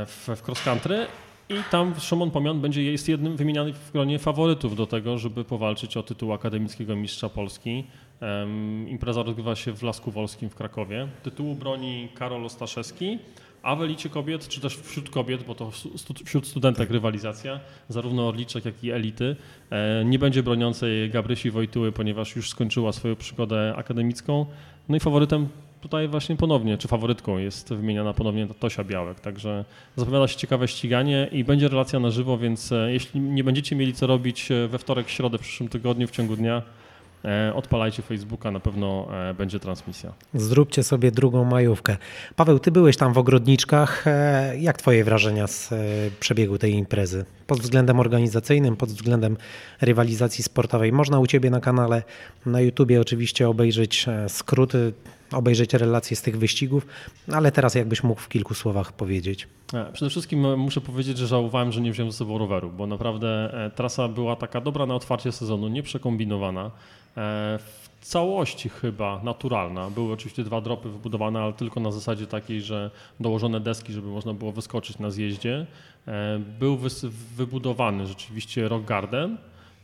[0.07, 1.07] w, w cross country.
[1.49, 5.97] I tam Szymon Pomian będzie jest jednym wymieniany w gronie faworytów do tego, żeby powalczyć
[5.97, 7.83] o tytuł akademickiego mistrza Polski.
[8.21, 11.07] Um, impreza rozgrywa się w Lasku Wolskim w Krakowie.
[11.23, 13.19] Tytułu broni Karol Ostaszewski,
[13.63, 15.71] a w elicie kobiet, czy też wśród kobiet, bo to
[16.25, 19.35] wśród studentek rywalizacja, zarówno orliczek, jak i elity,
[19.69, 24.45] e, nie będzie broniącej Gabrysi Wojtyły, ponieważ już skończyła swoją przygodę akademicką.
[24.89, 25.47] No i faworytem
[25.85, 31.29] tutaj właśnie ponownie, czy faworytką jest wymieniana ponownie Tosia Białek, także zapowiada się ciekawe ściganie
[31.31, 34.77] i będzie relacja na żywo, więc e, jeśli nie będziecie mieli co robić e, we
[34.77, 36.61] wtorek, środę w przyszłym tygodniu w ciągu dnia,
[37.25, 40.13] E, odpalajcie Facebooka, na pewno będzie transmisja.
[40.33, 41.97] Zróbcie sobie drugą majówkę.
[42.35, 44.05] Paweł, ty byłeś tam w Ogrodniczkach.
[44.59, 45.73] Jak twoje wrażenia z
[46.19, 47.25] przebiegu tej imprezy?
[47.47, 49.37] Pod względem organizacyjnym, pod względem
[49.81, 50.91] rywalizacji sportowej.
[50.91, 52.03] Można u ciebie na kanale
[52.45, 54.93] na YouTubie oczywiście obejrzeć skróty,
[55.31, 56.87] obejrzeć relacje z tych wyścigów,
[57.33, 59.47] ale teraz jakbyś mógł w kilku słowach powiedzieć.
[59.93, 64.07] Przede wszystkim muszę powiedzieć, że żałowałem, że nie wziąłem ze sobą roweru, bo naprawdę trasa
[64.07, 66.71] była taka dobra na otwarcie sezonu, nieprzekombinowana.
[67.17, 69.89] E, w całości chyba naturalna.
[69.89, 74.33] Były oczywiście dwa dropy wybudowane, ale tylko na zasadzie takiej, że dołożone deski, żeby można
[74.33, 75.65] było wyskoczyć na zjeździe.
[76.07, 76.77] E, był
[77.35, 79.37] wybudowany rzeczywiście rock garden,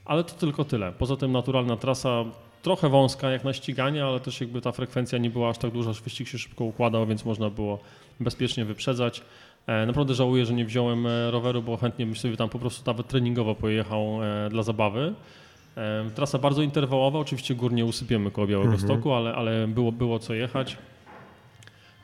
[0.06, 0.91] ale to tylko tyle.
[0.91, 2.25] Poza tym naturalna trasa
[2.62, 5.93] trochę wąska jak na ściganie, ale też jakby ta frekwencja nie była aż tak duża,
[5.93, 7.80] że wyścig się szybko układał, więc można było
[8.19, 9.21] bezpiecznie wyprzedzać.
[9.67, 13.08] E, naprawdę żałuję, że nie wziąłem roweru, bo chętnie bym sobie tam po prostu nawet
[13.08, 14.19] treningowo pojechał
[14.50, 15.13] dla zabawy.
[16.15, 18.89] Trasa bardzo interwałowa, oczywiście górnie usypiemy koło Białego mhm.
[18.89, 20.78] Stoku, ale, ale było, było co jechać.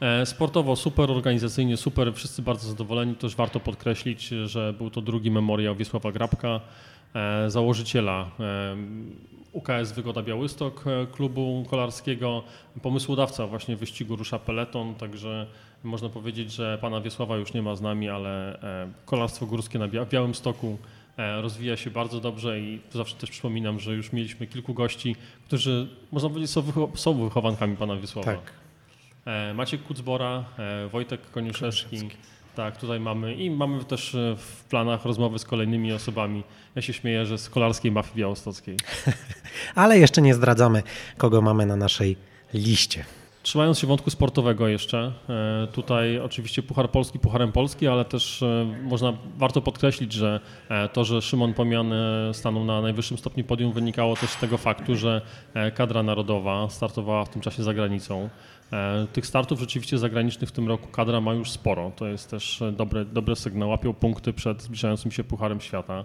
[0.01, 3.15] E, sportowo super, organizacyjnie super, wszyscy bardzo zadowoleni.
[3.15, 6.59] Też warto podkreślić, że był to drugi memoriał Wiesława Grabka, e,
[7.47, 8.31] założyciela
[9.51, 12.43] UKS Wygoda Białystok, e, klubu kolarskiego,
[12.81, 15.47] pomysłodawca właśnie wyścigu Rusza Peleton, także
[15.83, 18.59] można powiedzieć, że pana Wiesława już nie ma z nami, ale
[19.05, 20.77] kolarstwo górskie na Białym Stoku
[21.17, 25.15] E, rozwija się bardzo dobrze i zawsze też przypominam, że już mieliśmy kilku gości,
[25.45, 28.31] którzy można powiedzieć są, wycho są wychowankami pana Wiesława.
[28.31, 28.53] Tak.
[29.25, 32.09] E, Maciek Kucbora, e, Wojtek Koniuszewski.
[32.57, 36.43] Tak, tutaj mamy i mamy też w planach rozmowy z kolejnymi osobami.
[36.75, 38.77] Ja się śmieję, że z kolarskiej mafii białostockiej.
[39.75, 40.83] Ale jeszcze nie zdradzamy,
[41.17, 42.17] kogo mamy na naszej
[42.53, 43.05] liście.
[43.47, 48.65] Trzymając się wątku sportowego jeszcze, e, tutaj oczywiście Puchar Polski Pucharem Polski, ale też e,
[48.83, 50.39] można, warto podkreślić, że
[50.69, 51.95] e, to, że Szymon Pomiany
[52.33, 55.21] stanął na najwyższym stopniu podium wynikało też z tego faktu, że
[55.75, 58.29] kadra narodowa startowała w tym czasie za granicą.
[59.13, 61.91] Tych startów rzeczywiście zagranicznych w tym roku kadra ma już sporo.
[61.95, 63.69] To jest też dobry, dobry sygnał.
[63.69, 66.03] Łapią punkty przed zbliżającym się Pucharem Świata.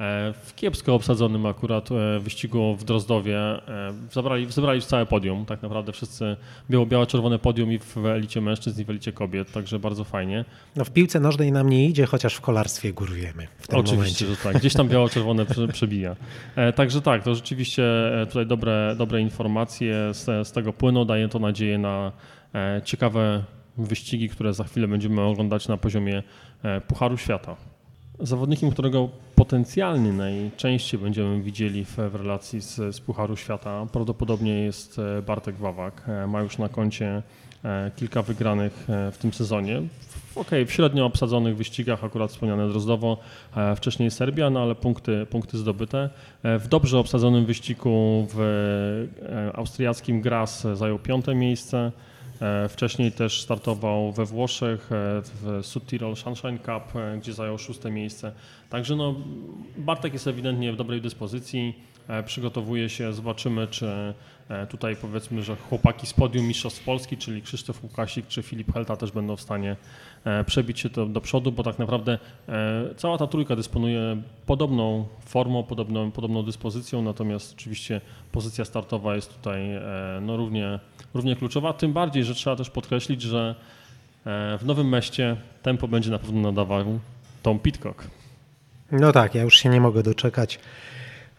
[0.00, 5.62] E, w kiepsko obsadzonym akurat e, wyścigu w Drozdowie e, zabrali, zebrali całe podium, tak
[5.62, 6.36] naprawdę wszyscy
[6.70, 10.44] biało-białe-czerwone podium i w elicie mężczyzn i w elicie kobiet, także bardzo fajnie.
[10.76, 14.24] No w piłce nożnej nam nie idzie, chociaż w kolarstwie gór wiemy w tym Oczywiście,
[14.24, 14.42] momencie.
[14.44, 16.16] że tak, gdzieś tam biało-czerwone przebija.
[16.74, 17.84] Także tak, to rzeczywiście
[18.28, 22.12] tutaj dobre, dobre informacje z, z tego płyną, daje to nadzieję na
[22.84, 23.44] ciekawe
[23.78, 26.22] wyścigi, które za chwilę będziemy oglądać na poziomie
[26.88, 27.56] Pucharu Świata.
[28.20, 34.98] Zawodnikiem, którego potencjalnie najczęściej będziemy widzieli w, w relacji z, z Pucharu Świata, prawdopodobnie jest
[34.98, 36.02] e, Bartek Wawak.
[36.08, 37.22] E, ma już na koncie
[37.64, 39.82] e, kilka wygranych w tym sezonie.
[40.34, 43.18] Ok, w średnio obsadzonych wyścigach, akurat wspomniane Drozdowo,
[43.76, 46.10] wcześniej Serbia, no ale punkty, punkty zdobyte.
[46.44, 49.08] W dobrze obsadzonym wyścigu w
[49.54, 51.92] austriackim Gras zajął piąte miejsce.
[52.40, 57.90] E, wcześniej też startował we Włoszech e, w Südtirol Sunshine Cup, e, gdzie zajął szóste
[57.90, 58.32] miejsce.
[58.70, 59.14] Także no,
[59.76, 61.94] Bartek jest ewidentnie w dobrej dyspozycji,
[62.26, 64.14] przygotowuje się, zobaczymy czy
[64.68, 69.12] tutaj powiedzmy, że chłopaki z podium Mistrzostw Polski, czyli Krzysztof Łukasik czy Filip Helta też
[69.12, 69.76] będą w stanie
[70.46, 72.18] przebić się do, do przodu, bo tak naprawdę
[72.96, 78.00] cała ta trójka dysponuje podobną formą, podobną, podobną dyspozycją, natomiast oczywiście
[78.32, 79.60] pozycja startowa jest tutaj
[80.22, 80.78] no, równie
[81.14, 83.54] równie kluczowa, tym bardziej, że trzeba też podkreślić, że
[84.26, 86.98] e, w Nowym Meście tempo będzie na pewno nadawał
[87.42, 88.04] Tom Pitcock.
[88.92, 90.58] No tak, ja już się nie mogę doczekać.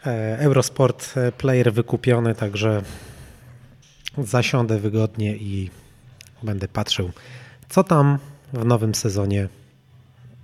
[0.05, 2.81] E, Eurosport e, player wykupiony, także
[4.17, 5.69] zasiądę wygodnie i
[6.43, 7.11] będę patrzył,
[7.69, 8.17] co tam
[8.53, 9.47] w nowym sezonie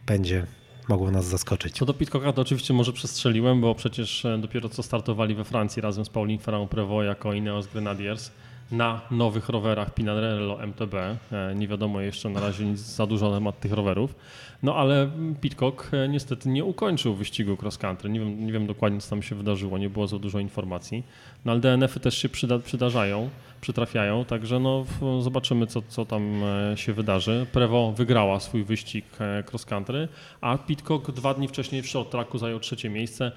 [0.06, 0.46] będzie
[0.89, 1.78] mogło nas zaskoczyć.
[1.78, 6.06] Co do Pitcocka to oczywiście może przestrzeliłem, bo przecież dopiero co startowali we Francji razem
[6.06, 8.32] z Pauline Ferrand-Prevot jako Ineos Grenadiers
[8.71, 10.93] na nowych rowerach Pinarello MTB.
[10.93, 11.17] E,
[11.55, 14.15] nie wiadomo jeszcze na razie nic za dużo na temat tych rowerów.
[14.63, 15.10] No ale
[15.41, 18.10] Pitcock e, niestety nie ukończył wyścigu cross country.
[18.10, 21.03] Nie wiem, nie wiem dokładnie co tam się wydarzyło, nie było za dużo informacji.
[21.45, 23.29] No ale DNF-y też się przyda, przydarzają,
[23.62, 24.86] przytrafiają, także no
[25.21, 27.45] zobaczymy co, co tam e, się wydarzy.
[27.51, 29.05] Prevo wygrała swój wyścig
[29.51, 30.07] cross country,
[30.41, 33.31] a Pitcock dwa dni wcześniej w short tracku zajął trzecie miejsce.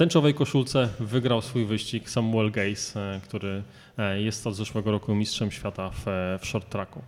[0.00, 3.62] Tęczowej koszulce wygrał swój wyścig Samuel Gaze, który
[4.00, 6.02] E, jest od zeszłego roku mistrzem świata w,
[6.40, 7.02] w short tracku.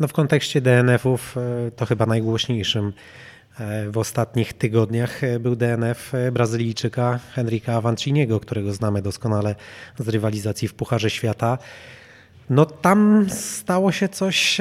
[0.00, 2.92] No w kontekście DNF-ów e, to chyba najgłośniejszym
[3.58, 9.54] e, w ostatnich tygodniach e, był DNF Brazylijczyka Henrika Avanciniego, którego znamy doskonale
[9.98, 11.58] z rywalizacji w Pucharze Świata.
[12.50, 14.60] No tam stało się coś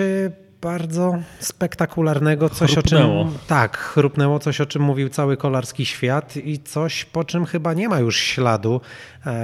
[0.61, 3.21] bardzo spektakularnego, coś chrupnęło.
[3.21, 7.45] o czym tak, chrupnęło coś o czym mówił cały kolarski świat i coś po czym
[7.45, 8.81] chyba nie ma już śladu,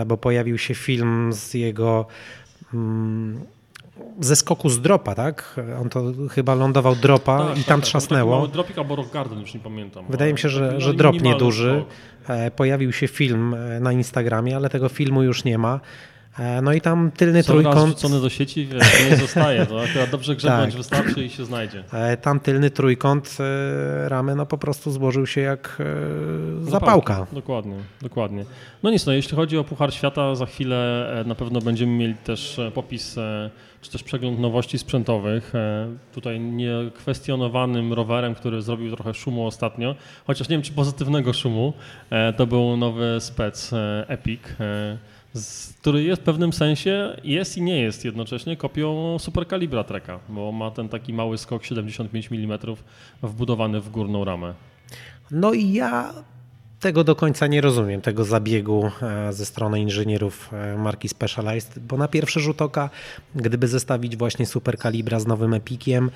[0.06, 2.06] bo pojawił się film z jego
[2.74, 3.40] mm,
[4.20, 5.60] ze skoku z dropa, tak?
[5.82, 8.42] On to chyba lądował dropa Tak, i tak, tam tak, trzasnęło.
[8.42, 10.06] Taki dropik albo rock garden, już nie pamiętam.
[10.10, 11.84] Wydaje mi się, że, że drop nieduży.
[12.24, 12.36] skok.
[12.38, 15.80] E, Pojawił się film e, na Instagramie, ale tego filmu już nie ma.
[16.40, 17.86] E, No i tam tylny raz trójkąt.
[17.86, 19.66] wrzucony do sieci, wiesz, nie zostaje.
[19.66, 20.78] To akurat dobrze grzebnąć Tak.
[20.78, 21.84] wystarczy i się znajdzie.
[21.94, 25.78] e, Tam tylny trójkąt e, ramy no po prostu złożył się jak
[26.66, 27.28] e, zapałka.
[27.32, 28.46] Dokładnie, dokładnie.
[28.84, 32.60] No nic, no jeśli chodzi o Puchar Świata, za chwilę na pewno będziemy mieli też
[32.74, 33.16] popis,
[33.86, 35.56] czy też przegląd nowości sprzętowych.
[35.56, 39.96] E, Tutaj niekwestionowanym rowerem, który zrobił trochę szumu ostatnio,
[40.28, 41.74] chociaż nie wiem, czy pozytywnego szumu,
[42.10, 44.42] e, to był nowy spec e, Epic,
[45.82, 50.72] który jest w pewnym sensie, jest i nie jest jednocześnie kopią Supercalibra Treka, bo ma
[50.72, 52.60] ten taki mały skok 75 mm
[53.24, 54.54] wbudowany w górną ramę.
[55.32, 56.14] No i ja
[56.80, 61.98] tego do końca nie rozumiem, tego zabiegu e, ze strony inżynierów e, marki Specialized, bo
[61.98, 62.90] na pierwszy rzut oka,
[63.36, 66.12] gdyby zestawić właśnie Super Calibra z nowym Epiciem,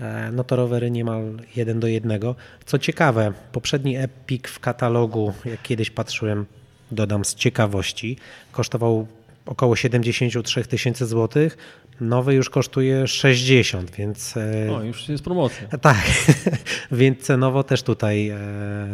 [0.00, 1.22] e, no to rowery niemal
[1.56, 2.34] jeden do jednego.
[2.66, 6.46] Co ciekawe, poprzedni Epic w katalogu, jak kiedyś patrzyłem,
[6.90, 8.16] dodam z ciekawości,
[8.52, 9.06] kosztował
[9.46, 11.56] około 73 tysięcy złotych,
[12.00, 15.68] nowy już kosztuje 60, więc e, O, już jest promocja.
[15.80, 16.04] tak,
[16.92, 18.38] więc cenowo też tutaj e,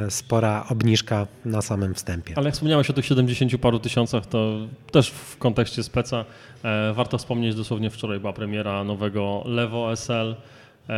[0.09, 2.35] spora obniżka na samym wstępie.
[2.37, 4.59] Ale jak wspomniałeś o tych 70 paru tysiącach, to
[4.93, 6.25] też w kontekście speca
[6.65, 10.37] e, warto wspomnieć, dosłownie wczoraj była premiera nowego Levo SL.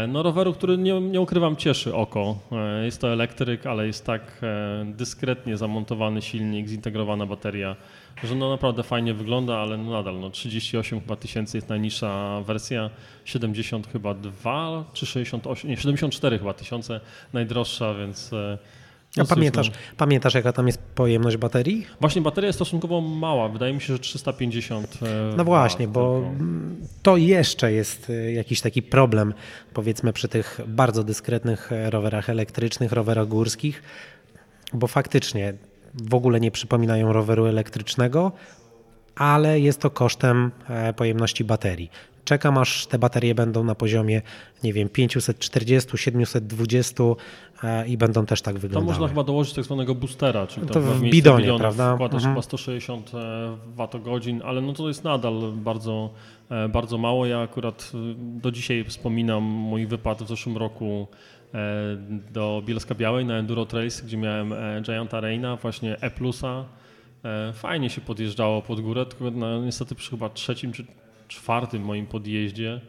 [0.08, 2.38] No roweru, który nie, nie ukrywam cieszy oko.
[2.84, 4.40] Jest to elektryk, ale jest tak
[4.84, 7.76] dyskretnie zamontowany silnik, zintegrowana bateria,
[8.24, 12.90] że no naprawdę fajnie wygląda, ale no nadal no 38 chyba tysięcy jest najniższa wersja,
[13.24, 17.00] 70 chyba 2 czy 68, nie 74 chyba tysiące
[17.32, 18.58] najdroższa, więc e,
[19.16, 19.74] A no pamiętasz, no.
[19.96, 21.86] pamiętasz, jaka tam jest pojemność baterii?
[22.00, 23.48] Właśnie bateria jest stosunkowo mała.
[23.48, 24.98] Wydaje mi się, że 350.
[25.02, 26.44] e, No właśnie, bo tylko.
[27.02, 29.34] to jeszcze jest y, jakiś taki problem,
[29.74, 33.82] powiedzmy, przy tych bardzo dyskretnych e, rowerach elektrycznych, rowerach górskich,
[34.72, 35.54] bo faktycznie
[35.94, 38.32] w ogóle nie przypominają roweru elektrycznego,
[39.16, 41.90] ale jest to kosztem e, pojemności baterii.
[42.24, 44.22] Czekam aż te baterie będą na poziomie,
[44.64, 47.04] nie wiem, 540, 720
[47.62, 48.92] e, i będą też tak wyglądały.
[48.92, 51.94] można chyba dołożyć tak zwanego boostera, czyli To to w bidonie, prawda?
[51.94, 52.34] Wkładasz Mhm.
[52.34, 56.10] chyba 160 e, watogodzin, ale no to jest nadal bardzo,
[56.68, 57.26] bardzo mało.
[57.26, 61.06] Ja akurat do dzisiaj wspominam mój wypad w zeszłym roku
[62.32, 66.10] do Bielska Białej na Enduro Trails, gdzie miałem e, Gianta Reina, właśnie E+.
[67.24, 70.86] E, Fajnie się podjeżdżało pod górę, tylko na, niestety przy chyba trzecim czy
[71.28, 72.80] czwartym moim podjeździe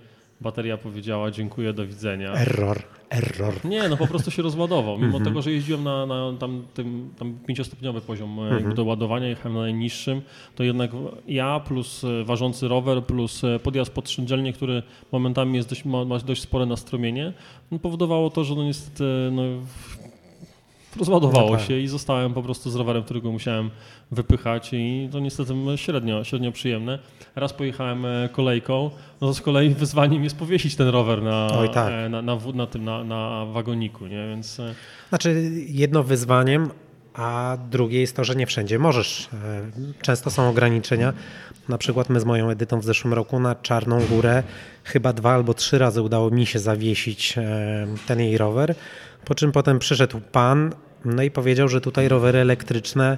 [0.41, 2.33] bateria powiedziała dziękuję, do widzenia.
[2.33, 3.65] Error, error.
[3.65, 4.95] Nie, no po prostu się rozładował.
[4.97, 5.23] Mimo Mhm.
[5.25, 9.53] tego, że jeździłem na, na tam, tym, tam pięciostopniowy poziom e, jakby do ładowania, jechałem
[9.53, 10.21] na najniższym,
[10.55, 10.91] to jednak
[11.27, 16.05] ja plus e, ważący rower plus e, podjazd pod szyndzielnię, który momentami jest dość, ma,
[16.05, 17.33] ma dość spore nastromienie,
[17.71, 19.43] no powodowało to, że no niestety no,
[20.99, 21.65] rozładowało tak.
[21.65, 23.69] się i zostałem po prostu z rowerem, którego musiałem
[24.11, 26.99] wypychać i to niestety średnio, średnio przyjemne.
[27.35, 28.89] Raz pojechałem e, kolejką,
[29.21, 31.93] no to z kolei wyzwaniem jest powiesić ten rower na, Oj, tak.
[31.93, 34.27] e, na, na, na tym, na, na wagoniku, nie?
[34.27, 34.75] Więc e,
[35.09, 36.69] Znaczy, jedno wyzwaniem,
[37.13, 39.29] a drugie jest to, że nie wszędzie możesz.
[40.01, 41.13] Często są ograniczenia.
[41.69, 44.43] Na przykład my z moją edytą w zeszłym roku na Czarną Górę
[44.83, 47.35] chyba dwa albo trzy razy udało mi się zawiesić
[48.07, 48.75] ten jej rower,
[49.25, 50.71] po czym potem przyszedł pan
[51.05, 53.17] no i powiedział, że tutaj rowery elektryczne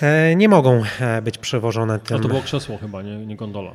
[0.00, 2.20] e, nie mogą e, być przewożone a tym.
[2.22, 3.72] to było krzesło chyba, nie, nie gondola.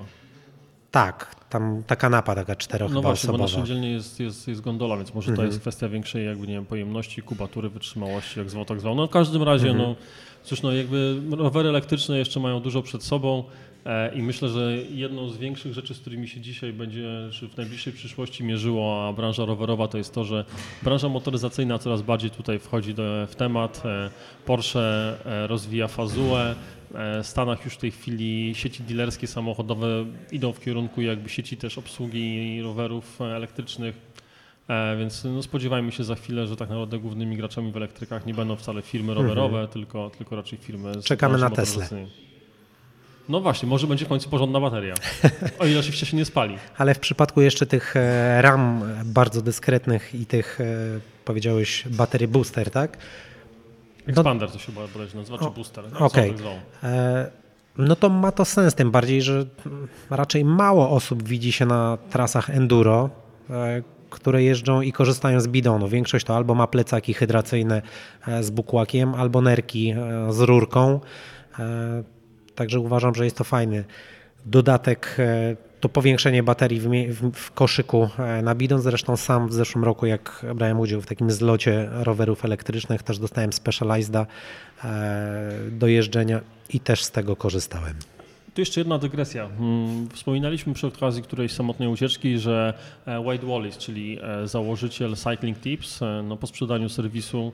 [0.91, 3.65] Tak, tam ta kanapa taka No czterochyba właśnie, bo na osobowa.
[3.67, 5.47] szyndzielnie jest, jest, jest gondola, więc może to Mhm.
[5.47, 8.95] jest kwestia większej jakby, nie wiem, pojemności, kubatury, wytrzymałości, jak zwał, tak zwał.
[8.95, 9.89] No w każdym razie, Mhm.
[9.89, 9.95] no
[10.43, 13.43] cóż, no jakby rowery elektryczne jeszcze mają dużo przed sobą
[14.15, 17.93] i myślę, że jedną z większych rzeczy, z którymi się dzisiaj będzie, czy w najbliższej
[17.93, 20.45] przyszłości mierzyła branża rowerowa, to jest to, że
[20.83, 23.83] branża motoryzacyjna coraz bardziej tutaj wchodzi do, w temat.
[23.85, 24.09] E,
[24.45, 24.79] Porsche
[25.25, 26.55] e, rozwija fazułę,
[26.93, 31.57] E, W Stanach już w tej chwili sieci dealerskie samochodowe idą w kierunku jakby sieci
[31.57, 34.15] też obsługi rowerów e, elektrycznych,
[34.67, 38.33] E, więc no, spodziewajmy się za chwilę, że tak naprawdę głównymi graczami w elektrykach nie
[38.33, 41.87] będą wcale firmy rowerowe, tylko, tylko raczej firmy z Czekamy na Teslę.
[43.29, 44.93] No właśnie, może będzie w końcu porządna bateria.
[45.59, 46.57] O ile oczywiście się nie spali.
[46.77, 50.65] Ale w przypadku jeszcze tych e, RAM bardzo dyskretnych i tych, e,
[51.25, 52.97] powiedziałeś, baterii booster, tak?
[54.07, 55.85] Expander to się bodajże nazywa, czy booster.
[55.99, 56.31] Okej.
[56.31, 56.43] Okay.
[56.81, 57.45] Tak
[57.77, 59.45] no to ma to sens, tym bardziej, że
[60.09, 63.09] raczej mało osób widzi się na trasach enduro,
[64.09, 65.87] które jeżdżą i korzystają z bidonu.
[65.87, 67.81] Większość to albo ma plecaki hydracyjne
[68.41, 69.93] z bukłakiem, albo nerki
[70.29, 70.99] z rurką.
[72.55, 73.83] Także uważam, że jest to fajny
[74.45, 75.15] dodatek.
[75.19, 76.79] E, to powiększenie baterii
[77.33, 78.81] w, koszyku e, na bidon.
[78.81, 83.53] Zresztą sam w zeszłym roku, jak brałem udział w takim zlocie rowerów elektrycznych, też dostałem
[83.53, 84.25] Specializeda
[84.83, 87.93] e, do jeżdżenia i też z tego korzystałem.
[88.53, 89.49] Tu jeszcze jedna dygresja.
[89.57, 92.73] Hmm, wspominaliśmy przy okazji którejś samotnej ucieczki, że
[93.05, 97.51] Wade Wallace, czyli założyciel Cycling Tips, no po sprzedaniu serwisu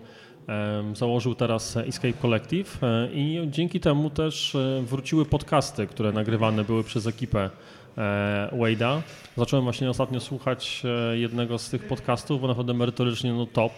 [0.93, 6.83] Założył teraz Escape Collective e, i dzięki temu też e, wróciły podcasty, które nagrywane były
[6.83, 7.49] przez ekipę
[7.97, 9.01] e, Wade'a.
[9.37, 13.73] Zacząłem właśnie ostatnio słuchać jednego z tych podcastów, bo naprawdę merytorycznie no top.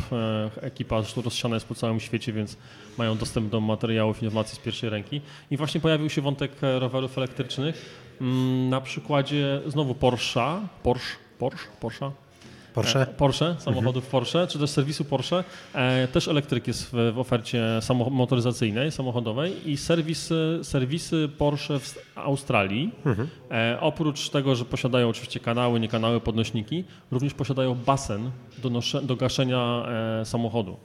[0.61, 2.57] Ekipa zresztą rozsiana jest po całym świecie, więc
[2.97, 5.21] mają dostęp do materiałów, informacji z pierwszej ręki.
[5.51, 12.11] I właśnie pojawił się wątek rowerów elektrycznych mm, na przykładzie znowu Porsche, Porsche, Porsche, Porsche,
[12.73, 13.01] Porsche?
[13.01, 14.11] E, Porsche, samochodów mhm.
[14.11, 15.43] Porsche, czy też serwisu Porsche.
[15.73, 17.79] E, też elektryk jest w, ofercie
[18.11, 23.27] motoryzacyjnej, samochodowej i serwisy, serwisy Porsche w Australii, mhm.
[23.51, 29.01] E, oprócz tego, że posiadają oczywiście kanały, nie kanały, podnośniki, również posiadają basen do, nosze,
[29.01, 29.85] do gaszenia
[30.23, 30.77] samochodu.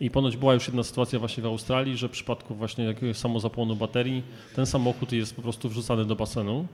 [0.00, 3.76] I ponoć była już jedna sytuacja właśnie w Australii, że w przypadku właśnie jakiegoś samozapłonu
[3.76, 4.22] baterii
[4.56, 6.66] ten samochód jest po prostu wrzucany do basenu,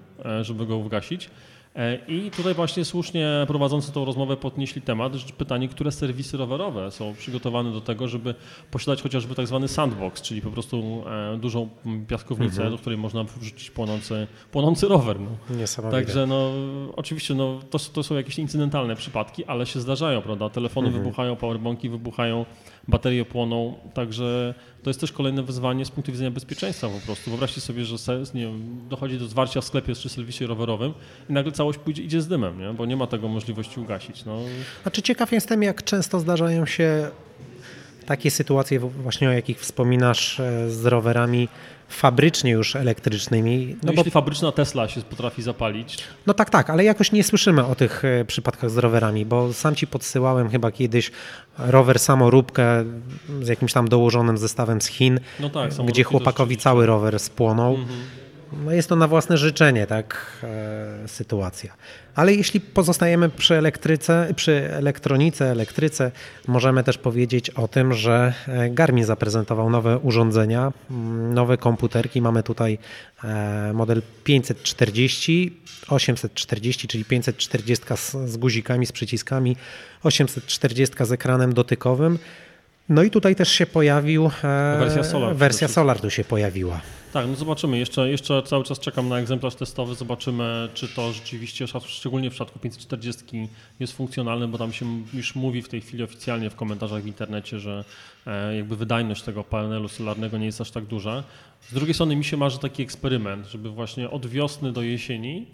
[0.42, 1.30] żeby go ugasić.
[1.76, 7.14] E, I tutaj właśnie słusznie prowadzący tą rozmowę podnieśli temat, pytanie, które serwisy rowerowe są
[7.14, 8.34] przygotowane do tego, żeby
[8.70, 11.68] posiadać chociażby tak zwany sandbox, czyli po prostu e, dużą
[12.08, 12.70] piaskownicę, mhm.
[12.70, 15.20] do której można wrzucić płonący, płonący rower.
[15.20, 15.56] No.
[15.56, 16.02] Niesamowite.
[16.02, 16.50] Także no,
[16.96, 20.50] oczywiście no, to, to są jakieś incydentalne przypadki, ale się zdarzają, prawda?
[20.50, 21.04] Telefony mhm.
[21.04, 22.44] wybuchają, powerbanki wybuchają,
[22.88, 27.30] baterie płoną, także to jest też kolejne wyzwanie z punktu widzenia bezpieczeństwa po prostu.
[27.30, 27.96] Wyobraźcie sobie, że
[28.34, 30.94] nie wiem, dochodzi do zwarcia w sklepie czy serwisie rowerowym
[31.30, 32.72] i nagle całość pójdzie, idzie z dymem, nie?
[32.72, 34.24] bo nie ma tego możliwości ugasić.
[34.24, 34.38] No.
[34.82, 37.10] Znaczy ciekaw jestem, jak często zdarzają się
[38.06, 41.48] takie sytuacje właśnie o jakich wspominasz e, z rowerami
[41.88, 43.66] fabrycznie już elektrycznymi.
[43.68, 45.98] No, no jeśli fabryczna Tesla się potrafi zapalić.
[46.26, 49.74] No tak, tak, ale jakoś nie słyszymy o tych e, przypadkach z rowerami, bo sam
[49.74, 51.10] ci podsyłałem chyba kiedyś
[51.58, 52.84] rower samoróbkę
[53.42, 57.74] z jakimś tam dołożonym zestawem z Chin, no tak, gdzie chłopakowi cały rower spłonął.
[57.74, 58.25] Mhm
[58.64, 61.72] no jest to na własne życzenie, tak, e, sytuacja.
[62.14, 66.10] Ale jeśli pozostajemy przy elektryce, przy elektronice, elektryce,
[66.48, 72.22] możemy też powiedzieć o tym, że e, Garmin zaprezentował nowe urządzenia, mm, nowe komputerki.
[72.22, 72.78] Mamy tutaj
[73.24, 79.56] e, model 540, 840, czyli 540 z, z guzikami, z przyciskami,
[80.02, 82.18] 840 z ekranem dotykowym.
[82.88, 84.26] No i tutaj też się pojawił.
[84.26, 85.36] E, wersja Solar.
[85.36, 86.80] Wersja Solar tu się pojawiła.
[87.12, 87.78] Tak, no zobaczymy.
[87.78, 89.94] Jeszcze, jeszcze cały czas czekam na egzemplarz testowy.
[89.94, 93.48] Zobaczymy, czy to rzeczywiście, szczególnie w przypadku 540
[93.80, 97.58] jest funkcjonalne, bo tam się już mówi w tej chwili oficjalnie w komentarzach w internecie,
[97.58, 97.84] że
[98.26, 101.22] e, jakby wydajność tego panelu solarnego nie jest aż tak duża.
[101.70, 105.46] Z drugiej strony mi się marzy taki eksperyment, żeby właśnie od wiosny do jesieni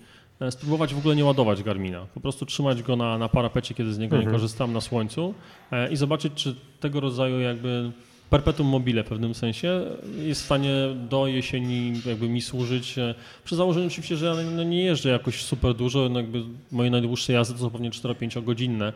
[0.50, 2.06] spróbować w ogóle nie ładować Garmina.
[2.14, 4.32] Po prostu trzymać go na, na parapecie, kiedy z niego mhm.
[4.32, 5.34] nie korzystam, na słońcu
[5.72, 7.92] e, i zobaczyć, czy tego rodzaju jakby
[8.30, 9.80] perpetuum mobile w pewnym sensie
[10.22, 10.74] jest w stanie
[11.10, 12.98] do jesieni jakby mi służyć.
[12.98, 16.90] E, przy założeniu oczywiście, że ja no nie jeżdżę jakoś super dużo, no jakby moje
[16.90, 18.92] najdłuższe jazdy to są pewnie 4-5 godzinne.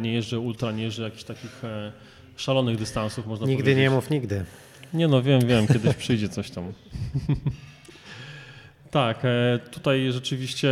[0.00, 1.62] Nie jeżdżę ultra, nie jeżdżę jakichś takich
[2.36, 3.76] szalonych dystansów, można nigdy powiedzieć.
[3.76, 4.44] Nigdy nie mów nigdy.
[4.94, 6.64] Nie no, wiem, wiem, kiedyś przyjdzie coś tam.
[8.90, 10.70] Tak, e, tutaj rzeczywiście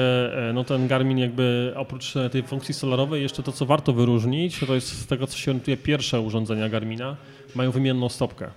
[0.48, 4.60] e, no ten Garmin jakby oprócz e, tej funkcji solarowej jeszcze to co warto wyróżnić
[4.66, 7.16] to jest z tego co się orientuje pierwsze urządzenia Garmina
[7.54, 8.50] mają wymienną stopkę,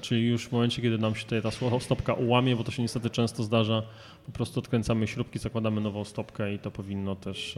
[0.00, 3.10] czyli już w momencie kiedy nam się tutaj ta stopka ułamie, bo to się niestety
[3.10, 3.82] często zdarza,
[4.26, 7.54] po prostu odkręcamy śrubki, zakładamy nową stopkę i to powinno też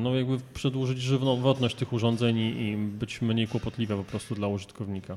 [0.00, 5.16] no jakby przedłużyć żywotność tych urządzeń i być mniej kłopotliwe po prostu dla użytkownika.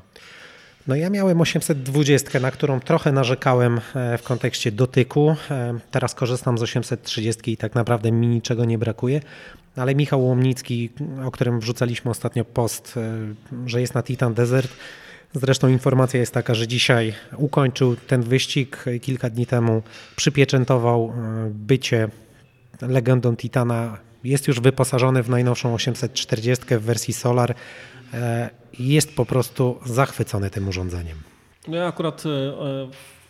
[0.90, 5.36] No ja miałem 820, na którą trochę narzekałem e, w kontekście dotyku.
[5.52, 9.22] E, teraz korzystam z 830 i tak naprawdę mi niczego nie brakuje.
[9.76, 10.90] Ale Michał Łomnicki,
[11.26, 14.72] o którym wrzucaliśmy ostatnio post, e, że jest na Titan Desert,
[15.34, 18.86] Zresztą informacja jest taka, że dzisiaj ukończył ten wyścig.
[19.02, 19.82] Kilka dni temu
[20.16, 21.14] przypieczętował
[21.50, 22.10] bycie
[22.82, 23.98] legendą Titana.
[24.24, 27.56] Jest już wyposażony w najnowszą 840 w wersji Solar
[28.80, 31.18] jest po prostu zachwycony tym urządzeniem.
[31.68, 32.30] No ja akurat e,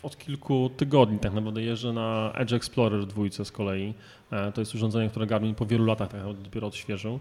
[0.03, 3.93] od kilku tygodni tak naprawdę jeżdżę na Edge Explorer dwójce z kolei.
[4.31, 7.19] E, to jest urządzenie, które Garmin po wielu latach tak dopiero odświeżył.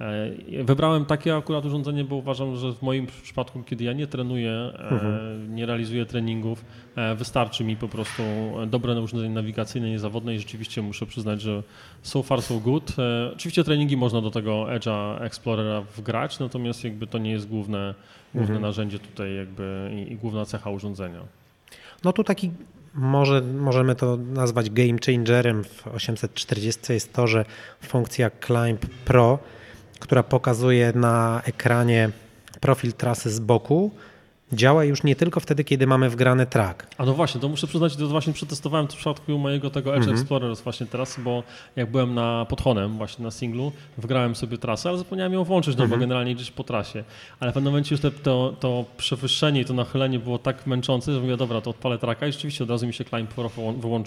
[0.00, 4.72] E, wybrałem takie akurat urządzenie, bo uważam, że w moim przypadku, kiedy ja nie trenuję,
[4.90, 5.54] mhm.
[5.54, 6.64] nie realizuję treningów,
[7.16, 8.22] wystarczy mi po prostu
[8.66, 11.62] dobre urządzenie nawigacyjne, niezawodne i rzeczywiście muszę przyznać, że
[12.02, 12.92] so far so good.
[13.32, 17.94] Oczywiście treningi można do tego Edge'a Explorera wgrać, natomiast jakby to nie jest główne,
[18.34, 18.62] główne mhm.
[18.62, 21.20] narzędzie tutaj jakby i, i główna cecha urządzenia.
[22.04, 22.50] No tu taki
[22.94, 27.44] może, możemy to nazwać game changerem w 840 jest to, że
[27.80, 29.38] funkcja Climb Pro,
[30.00, 32.10] która pokazuje na ekranie
[32.60, 33.90] profil trasy z boku,
[34.52, 36.86] działa już nie tylko wtedy, kiedy mamy wgrany track.
[36.98, 40.12] A no właśnie, to muszę przyznać, to właśnie przetestowałem w przypadku mojego tego Edge -hmm.
[40.12, 41.42] Explorer właśnie teraz, bo
[41.76, 45.78] jak byłem na Podhonem właśnie na singlu, wgrałem sobie trasę, ale zapomniałem ją włączyć, no
[45.78, 46.00] bo mhm.
[46.00, 47.04] generalnie gdzieś po trasie.
[47.40, 51.14] Ale w pewnym momencie już te, to, to przewyższenie i to nachylenie było tak męczące,
[51.14, 53.50] że mówię, dobra, to odpalę traka i rzeczywiście od razu mi się Climb Pro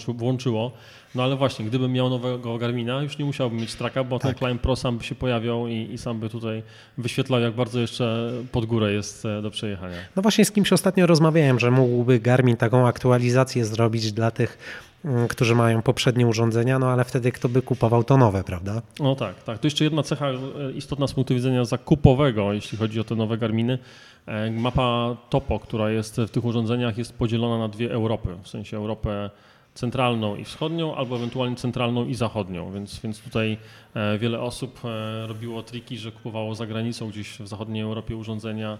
[0.08, 0.72] włączyło.
[1.14, 4.30] No ale właśnie, gdybym miał nowego Garmina, już nie musiałbym mieć traka, bo tak.
[4.30, 6.62] ten Climb Pro sam by się pojawiał i, i sam by tutaj
[6.98, 9.96] wyświetlał, jak bardzo jeszcze pod górę jest e, do przejechania.
[10.16, 14.58] No właśnie z kimś ostatnio rozmawiałem, że mógłby Garmin taką aktualizację zrobić dla tych,
[15.04, 18.82] mm, którzy mają poprzednie urządzenia, no ale wtedy kto by kupował to nowe, prawda?
[19.00, 19.58] No tak, tak.
[19.58, 20.36] To jeszcze jedna cecha e,
[20.74, 23.78] istotna z punktu widzenia zakupowego, jeśli chodzi o te nowe Garminy.
[24.26, 28.76] E, mapa topo, która jest w tych urządzeniach, jest podzielona na dwie Europy, w sensie
[28.76, 29.30] Europę
[29.74, 33.58] centralną i wschodnią, albo ewentualnie centralną i zachodnią, więc, więc tutaj
[33.94, 34.80] e, wiele osób
[35.26, 38.78] robiło triki, że kupowało za granicą gdzieś w zachodniej Europie urządzenia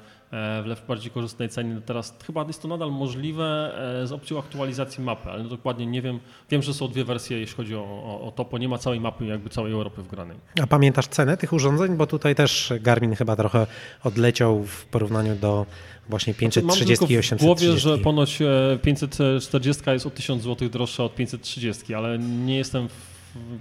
[0.64, 1.80] w bardziej korzystnej cenie.
[1.87, 3.72] Teraz chyba jest to nadal możliwe
[4.05, 6.20] z opcją aktualizacji mapy, ale dokładnie nie wiem.
[6.51, 8.59] Wiem, że są dwie wersje, jeśli chodzi o, o, o topo.
[8.59, 10.37] Nie ma całej mapy jakby całej Europy wgranej.
[10.62, 11.97] A pamiętasz cenę tych urządzeń?
[11.97, 13.66] Bo tutaj też Garmin chyba trochę
[14.05, 15.66] odleciał w porównaniu do
[16.09, 17.35] właśnie 530 znaczy, i 830.
[17.35, 18.39] w głowie, że ponoć
[18.82, 22.89] 540 e, jest o 1000 zł droższa od 530, ale nie jestem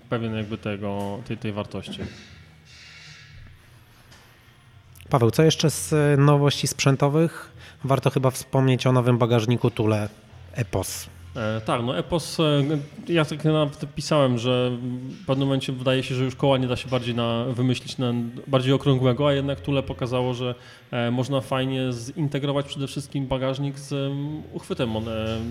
[0.10, 2.00] pewien jakby tego, tej, tej wartości.
[5.10, 7.52] Paweł, co jeszcze z e, nowości sprzętowych?
[7.84, 10.10] Warto chyba wspomnieć o nowym bagażniku Tule
[10.54, 11.10] EPOS.
[11.36, 12.64] E, tak, no Epos, e,
[13.08, 14.72] ja tak nawet pisałem, że
[15.22, 18.14] w pewnym momencie wydaje się, że już koła nie da się bardziej na, wymyślić na
[18.48, 20.56] bardziej okrągłego, a jednak Tule pokazało, że
[20.92, 24.14] e, można fajnie zintegrować przede wszystkim bagażnik z
[24.54, 24.94] uchwytem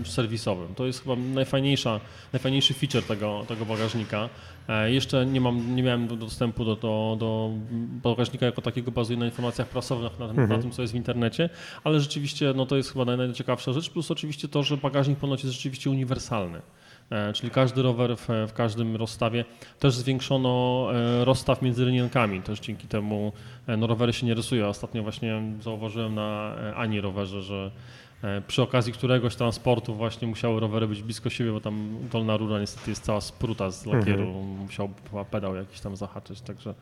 [0.05, 0.75] serwisowym.
[0.75, 2.01] To jest chyba najfajniejsza,
[2.33, 4.29] najfajniejszy feature tego, tego bagażnika.
[4.87, 7.51] Jeszcze nie, mam, nie miałem dostępu do, do, do
[8.03, 10.49] bagażnika jako takiego, bazuje na informacjach prasowych, na, mhm.
[10.49, 11.51] na, tym, co jest w internecie,
[11.85, 15.55] ale rzeczywiście no, to jest chyba najciekawsza rzecz, plus oczywiście to, że bagażnik ponoć jest
[15.55, 16.63] rzeczywiście rzeczywiście uniwersalny.
[17.11, 19.45] E, czyli każdy rower w, w, każdym rozstawie.
[19.79, 23.33] Też zwiększono e, rozstaw między rynienkami, też dzięki temu
[23.67, 24.67] e, no, rowery się nie rysują.
[24.67, 27.71] Ostatnio właśnie zauważyłem na Ani rowerze, że
[28.47, 32.91] przy okazji któregoś transportu właśnie musiały rowery być blisko siebie, bo tam dolna rura niestety
[32.91, 34.45] jest cała spruta z lakieru, mhm.
[34.45, 34.89] musiał
[35.31, 36.75] pedał jakiś tam zahaczyć, także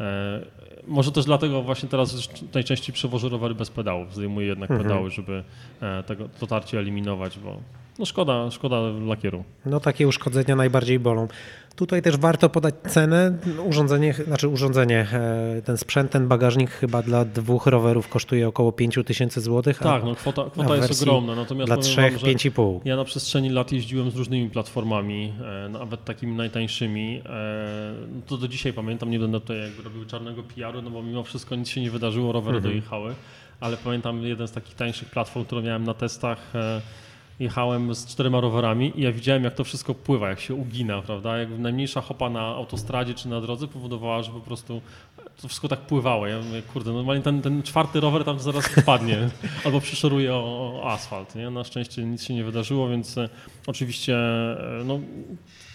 [0.00, 0.40] e,
[0.86, 4.88] może też dlatego właśnie teraz najczęściej przewożę rowery bez pedałów, zdejmuję jednak mhm.
[4.88, 5.44] pedały, żeby
[5.80, 7.60] e, tego dotarcie eliminować, bo
[7.98, 9.44] no szkoda, szkoda lakieru.
[9.66, 11.28] No takie uszkodzenia najbardziej bolą.
[11.76, 13.38] Tutaj też warto podać cenę.
[13.64, 19.04] Urządzenie, znaczy urządzenie, e, ten sprzęt, ten bagażnik chyba dla dwóch rowerów kosztuje około 5
[19.04, 19.78] tysięcy złotych.
[19.78, 21.34] Tak, no kwota, kwota jest ogromna.
[21.34, 22.80] Natomiast dla trzech, pięć i pół.
[22.84, 25.32] Ja na przestrzeni lat jeździłem z różnymi platformami,
[25.66, 27.22] e, nawet takimi najtańszymi.
[27.26, 31.22] E, to do dzisiaj pamiętam, nie będę tutaj jakby robił czarnego PR-u, no bo mimo
[31.22, 32.74] wszystko nic się nie wydarzyło, rowery mhm.
[32.74, 33.14] dojechały.
[33.60, 36.52] Ale pamiętam jeden z takich tańszych platform, które miałem na testach
[37.40, 41.38] jechałem z czterema rowerami i ja widziałem, jak to wszystko pływa, jak się ugina, prawda?
[41.38, 44.80] Jak najmniejsza hopa na autostradzie czy na drodze powodowała, że po prostu
[45.42, 46.26] to wszystko tak pływało.
[46.26, 49.28] Ja mówię, kurde, normalnie ten, ten czwarty rower tam zaraz wpadnie
[49.64, 51.34] albo przyszoruje o, o, asfalt.
[51.34, 51.50] Nie?
[51.50, 53.28] Na szczęście nic się nie wydarzyło, więc e,
[53.66, 55.00] oczywiście e, no,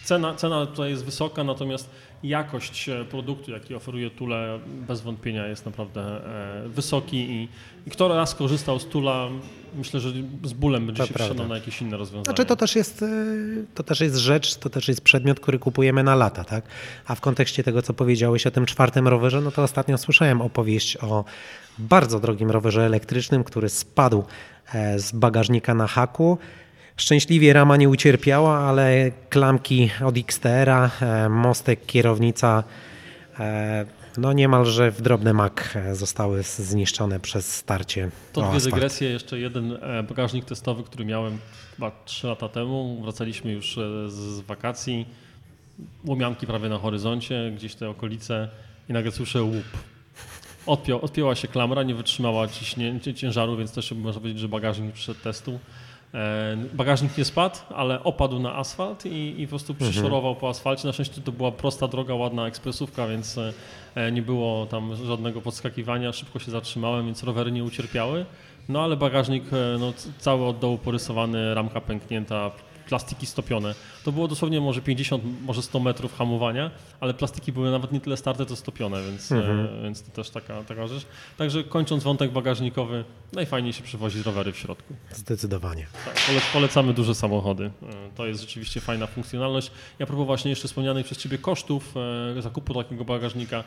[0.03, 1.89] cena, cena tutaj jest wysoka, natomiast
[2.23, 7.47] jakość e, produktu, jaki oferuje Tule, bez wątpienia jest naprawdę e, wysoki i,
[7.87, 9.27] i kto raz korzystał z Tula,
[9.75, 10.11] myślę, że
[10.43, 12.23] z bólem będzie to się przekonał na jakieś inne rozwiązania.
[12.23, 13.07] Znaczy to też, jest, e,
[13.75, 16.65] to też jest rzecz, to też jest przedmiot, który kupujemy na lata, tak?
[17.05, 20.97] A w kontekście tego, co powiedziałeś o tym czwartym rowerze, no to ostatnio słyszałem opowieść
[20.97, 21.25] o
[21.79, 24.23] bardzo drogim rowerze elektrycznym, który spadł
[24.97, 26.37] z bagażnika na haku
[27.01, 32.63] Szczęśliwie rama nie ucierpiała, ale klamki od XTR-a, e, mostek, kierownica,
[33.39, 33.85] e,
[34.17, 38.09] no niemalże w drobny mak e, zostały zniszczone przez starcie.
[38.33, 39.77] To dwie dygresje, jeszcze jeden
[40.09, 41.37] bagażnik testowy, który miałem
[41.75, 43.01] chyba 3 lata temu.
[43.03, 45.05] Wracaliśmy już z wakacji,
[46.05, 48.49] łomianki prawie na horyzoncie, gdzieś te okolice
[48.89, 49.65] i nagle słyszę łup.
[50.65, 55.19] Odpią, odpięła się klamra, nie wytrzymała ciśnięcia, ciężaru, więc też można powiedzieć, że bagażnik przyszedł
[55.19, 55.59] testu.
[56.13, 60.87] E, bagażnik nie spadł, ale opadł na asfalt i, i po prostu przyszorował po asfalcie.
[60.87, 63.39] Na szczęście to była prosta droga, ładna ekspresówka, więc
[63.95, 66.13] e, nie było tam żadnego podskakiwania.
[66.13, 68.25] Szybko się zatrzymałem, więc rowery nie ucierpiały.
[68.69, 72.51] No ale bagażnik e, no, cały od dołu porysowany, ramka pęknięta,
[72.87, 73.75] plastiki stopione.
[74.03, 78.17] To było dosłownie może 50, może 100 metrów hamowania, ale plastiki były nawet nie tyle
[78.17, 79.59] starte, to stopione, więc, mhm.
[79.59, 81.05] e, więc to też taka, taka rzecz.
[81.37, 83.03] Także kończąc wątek bagażnikowy,
[83.33, 84.93] najfajniej się przewozi rowery w środku.
[85.11, 85.87] Zdecydowanie.
[86.05, 87.65] Tak, polecamy duże samochody.
[87.65, 87.71] E,
[88.15, 89.71] to jest rzeczywiście fajna funkcjonalność.
[89.99, 91.93] Ja propos właśnie jeszcze wspomnianych przez Ciebie kosztów
[92.37, 93.63] e, zakupu takiego bagażnika,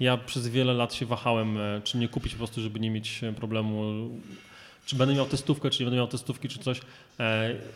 [0.00, 3.94] ja przez wiele lat się wahałem, czy nie kupić po prostu, żeby nie mieć problemu,
[4.86, 6.80] czy będę miał testówkę, czy nie będę miał testówki, czy coś.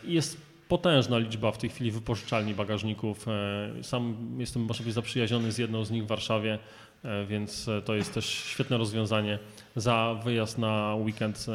[0.03, 0.37] Jest
[0.69, 3.27] potężna liczba w tej chwili wypożyczalni bagażników.
[3.27, 6.59] E, sam jestem, być zaprzyjaźniony z jedną z nich w Warszawie,
[7.03, 9.39] e, więc e, to jest też świetne rozwiązanie.
[9.75, 11.45] Za wyjazd na weekend,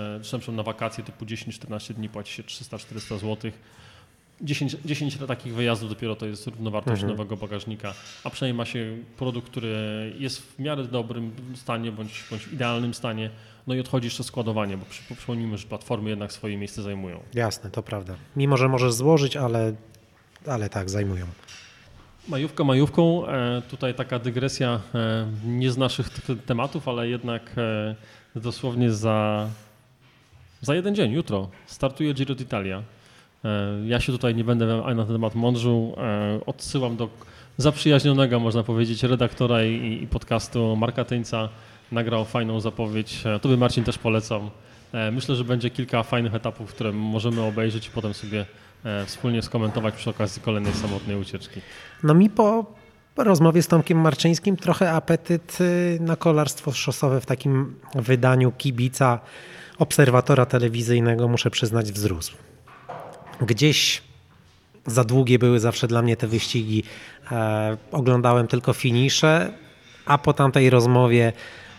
[0.41, 3.51] czy na wakacje typu 10-14 dni płaci się 300-400 zł.
[4.41, 7.18] 10, 10 takich wyjazdów dopiero to jest równowartość mhm.
[7.18, 12.43] nowego bagażnika, a przynajmniej ma się produkt, który jest w miarę dobrym stanie bądź, bądź
[12.45, 13.30] w idealnym stanie,
[13.66, 14.85] no i odchodzi jeszcze składowanie, bo
[15.16, 17.20] przypomnijmy, że platformy jednak swoje miejsce zajmują.
[17.35, 18.14] Jasne, to prawda.
[18.37, 19.74] Mimo, że możesz złożyć, ale,
[20.47, 21.26] ale tak, zajmują.
[22.28, 26.09] Majówka majówką, e, tutaj taka dygresja e, nie z naszych
[26.47, 27.43] tematów, ale jednak
[28.37, 29.49] e, dosłownie za,
[30.61, 32.82] za jeden dzień, jutro startuje Giro d'Italia.
[33.87, 35.97] Ja się tutaj nie będę na ten temat mądrzył.
[36.47, 37.09] Odsyłam do
[37.57, 41.49] zaprzyjaźnionego, można powiedzieć, redaktora i, i podcastu Marka Tyńca,
[41.93, 43.27] nagrał fajną zapowiedź.
[43.27, 44.51] E, Tobie Marcin też polecam.
[44.93, 48.47] E, myślę, że będzie kilka fajnych etapów, które możemy obejrzeć i potem sobie
[48.85, 51.61] e, wspólnie skomentować przy okazji kolejnej samotnej ucieczki.
[52.03, 52.67] No mi po
[53.17, 59.21] rozmowie z Tomkiem Marczyńskim trochę apetyt y, na kolarstwo szosowe w takim wydaniu kibica,
[59.79, 62.37] obserwatora telewizyjnego, muszę przyznać, wzrósł.
[63.41, 64.03] Gdzieś
[64.87, 66.82] za długie były zawsze dla mnie te wyścigi.
[67.32, 69.53] E, oglądałem tylko finisze,
[70.07, 71.32] a po tamtej rozmowie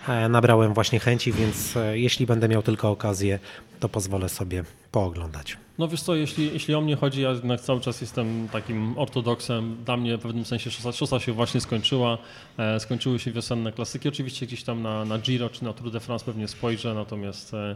[0.08, 3.40] E, nabrałem właśnie chęci, więc e, jeśli będę miał tylko okazję,
[3.80, 5.58] to pozwolę sobie pooglądać.
[5.78, 9.78] No wiesz co, jeśli, jeśli o mnie chodzi, ja jednak cały czas jestem takim ortodoksem.
[9.86, 12.18] Dla mnie w pewnym sensie szosa, szosa się właśnie skończyła.
[12.58, 14.10] E, skończyły się wiosenne klasyki.
[14.10, 17.76] Oczywiście gdzieś tam na, na Giro czy na Tour de France pewnie spojrzę, natomiast e,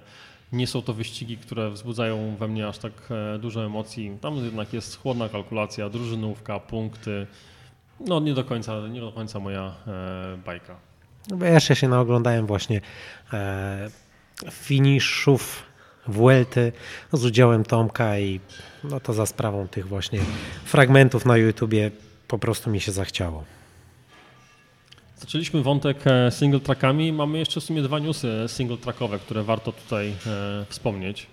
[0.54, 2.92] nie są to wyścigi, które wzbudzają we mnie aż tak
[3.36, 4.18] e, dużo emocji.
[4.22, 7.28] Tam jednak jest chłodna kalkulacja, drużynówka, punkty.
[8.00, 10.76] No nie do końca, nie do końca moja e, bajka.
[11.30, 12.82] No ja się naoglądałem właśnie
[13.34, 13.90] e,
[14.52, 15.64] finiszów
[16.08, 16.72] Vuelty
[17.14, 18.40] z udziałem Tomka i
[18.84, 20.20] no to za sprawą tych właśnie
[20.66, 21.92] fragmentów na YouTubie
[22.28, 23.44] po prostu mi się zachciało.
[25.20, 27.14] Zaczęliśmy wątek e, single trackami.
[27.14, 31.28] Mamy jeszcze w sumie dwa newsy single trackowe, które warto tutaj e, wspomnieć.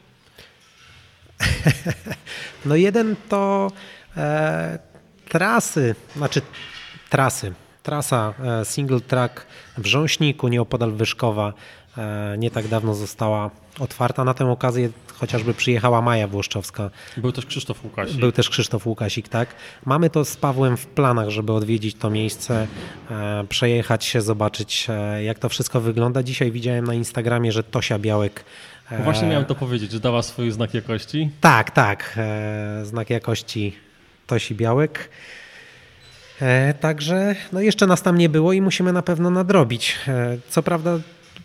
[2.66, 3.72] no jeden to
[4.16, 4.78] e,
[5.28, 6.42] trasy, znaczy
[7.10, 7.52] trasy
[7.86, 9.46] trasa e, single track
[9.78, 11.52] w Rząśniku, nieopodal Wyszkowa,
[11.98, 14.24] e, nie tak dawno została otwarta.
[14.24, 14.88] Na tę okazję
[15.18, 16.90] chociażby przyjechała Maja Włoszczowska.
[17.16, 18.16] Był też Krzysztof Łukasik.
[18.16, 19.48] Był też Krzysztof Łukasik, tak.
[19.84, 22.66] Mamy to z Pawłem w planach, żeby odwiedzić to miejsce,
[23.10, 24.86] e, przejechać się, zobaczyć
[25.24, 26.22] jak to wszystko wygląda.
[26.22, 28.44] Dzisiaj widziałem na Instagramie, że Tosia Białek
[29.04, 31.30] Właśnie miałem to powiedzieć, że dała swój znak jakości.
[31.40, 32.18] Tak, tak.
[32.82, 33.76] Znak jakości
[34.26, 35.10] Tosi Białek.
[36.40, 39.96] E, także no jeszcze nas tam nie było i musimy na pewno nadrobić.
[40.08, 40.98] E, co prawda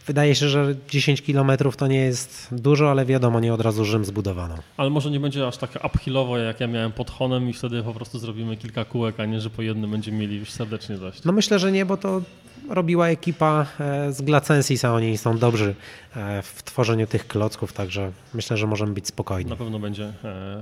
[0.07, 4.05] wydaje się, że 10 kilometrów to nie jest dużo, ale wiadomo, nie od razu Rzym
[4.05, 4.55] zbudowano.
[4.77, 7.93] Ale może nie będzie aż tak uphillowo, jak ja miałem pod Honem i wtedy po
[7.93, 11.23] prostu zrobimy kilka kółek, a nie, że po jednym będziemy mieli już serdecznie dość.
[11.23, 12.21] No myślę, że nie, bo to
[12.69, 15.75] robiła ekipa e, z Glacensis, a oni są dobrzy
[16.43, 19.49] w tworzeniu tych klocków, także myślę, że możemy być spokojni.
[19.49, 20.13] Na pewno będzie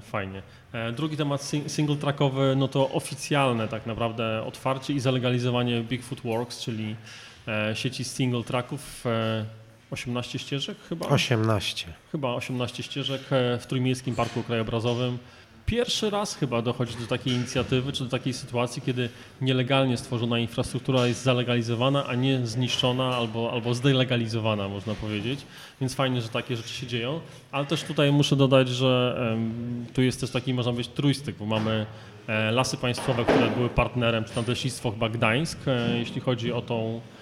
[0.02, 0.42] fajnie.
[0.74, 6.60] E, drugi temat single trackowy, no to oficjalne tak naprawdę otwarcie i zalegalizowanie Bigfoot Works,
[6.60, 7.39] czyli e,
[7.74, 9.04] sieci single tracków.
[9.92, 11.08] 18 e, ścieżek chyba?
[11.08, 11.94] 18.
[12.12, 13.22] Chyba 18 ścieżek
[13.60, 15.18] w Trójmiejskim Parku Krajobrazowym
[15.70, 19.10] pierwszy raz chyba dochodzi do takiej inicjatywy, czy do takiej sytuacji, kiedy
[19.42, 25.40] nielegalnie stworzona infrastruktura jest zalegalizowana, a nie zniszczona albo, albo zdelegalizowana, można powiedzieć.
[25.82, 27.20] Więc fajnie, że takie rzeczy się dzieją.
[27.52, 29.18] Ale też tutaj muszę dodać, że
[29.94, 31.86] tu jest też taki, można powiedzieć, trójstyk, bo mamy
[32.28, 36.76] e, lasy państwowe, które były partnerem, czy Nadleśnictwo chyba Gdańsk, e, jeśli chodzi o tą
[36.76, 37.19] e, e,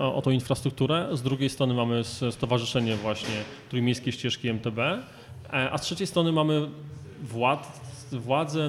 [0.00, 1.08] o, o tą infrastrukturę.
[1.12, 3.34] Z drugiej strony mamy stowarzyszenie właśnie
[3.68, 5.02] Trójmiejskie Ścieżki MTB, e,
[5.50, 6.68] a z trzeciej strony mamy
[7.22, 7.84] władz,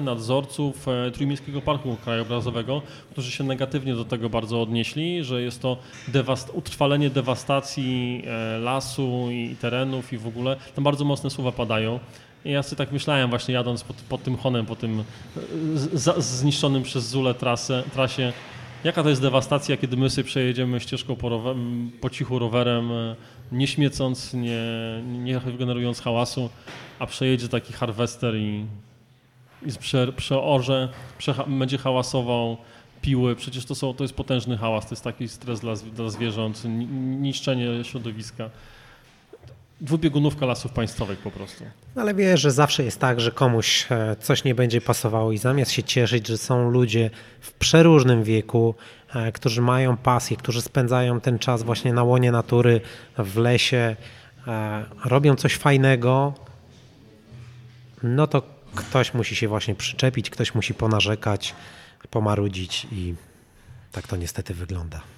[0.02, 5.76] nadzorców e, Trójmiejskiego Parku Krajobrazowego, którzy się negatywnie do tego bardzo odnieśli, że jest to
[6.08, 10.56] dewast utrwalenie dewastacji e, lasu i terenów i w ogóle.
[10.74, 12.00] Tam bardzo mocne słowa padają.
[12.44, 15.04] Ja sobie tak myślałem właśnie jadąc pod, pod tym Honem, po tym
[15.74, 18.32] z, zniszczonym przez Zule trasę, trasie,
[18.86, 21.56] jaka to jest dewastacja, kiedy my sobie przejedziemy ścieżką po, rower,
[22.00, 22.90] po cichu rowerem,
[23.52, 24.62] nie śmiecąc, nie,
[25.02, 26.50] nie generując hałasu,
[26.98, 28.64] a przejedzie taki harwester i,
[29.66, 32.56] i prze, przeorze, prze, będzie hałasował,
[33.02, 36.62] piły, przecież to, są, to jest potężny hałas, to jest taki stres dla, dla zwierząt,
[37.20, 38.50] niszczenie środowiska.
[39.80, 41.64] Dwubiegunówka lasów państwowych po prostu.
[41.96, 45.70] Ale wiesz, że zawsze jest tak, że komuś e, coś nie będzie pasowało i zamiast
[45.70, 47.10] się cieszyć, że są ludzie
[47.40, 48.74] w przeróżnym wieku,
[49.14, 52.80] e, którzy mają pasję, którzy spędzają ten czas właśnie na łonie natury,
[53.18, 53.96] w lesie,
[54.46, 56.34] e, robią coś fajnego,
[58.02, 58.42] no to
[58.74, 61.54] ktoś musi się właśnie przyczepić, ktoś musi ponarzekać,
[62.10, 63.14] pomarudzić i
[63.92, 65.15] tak to niestety wygląda.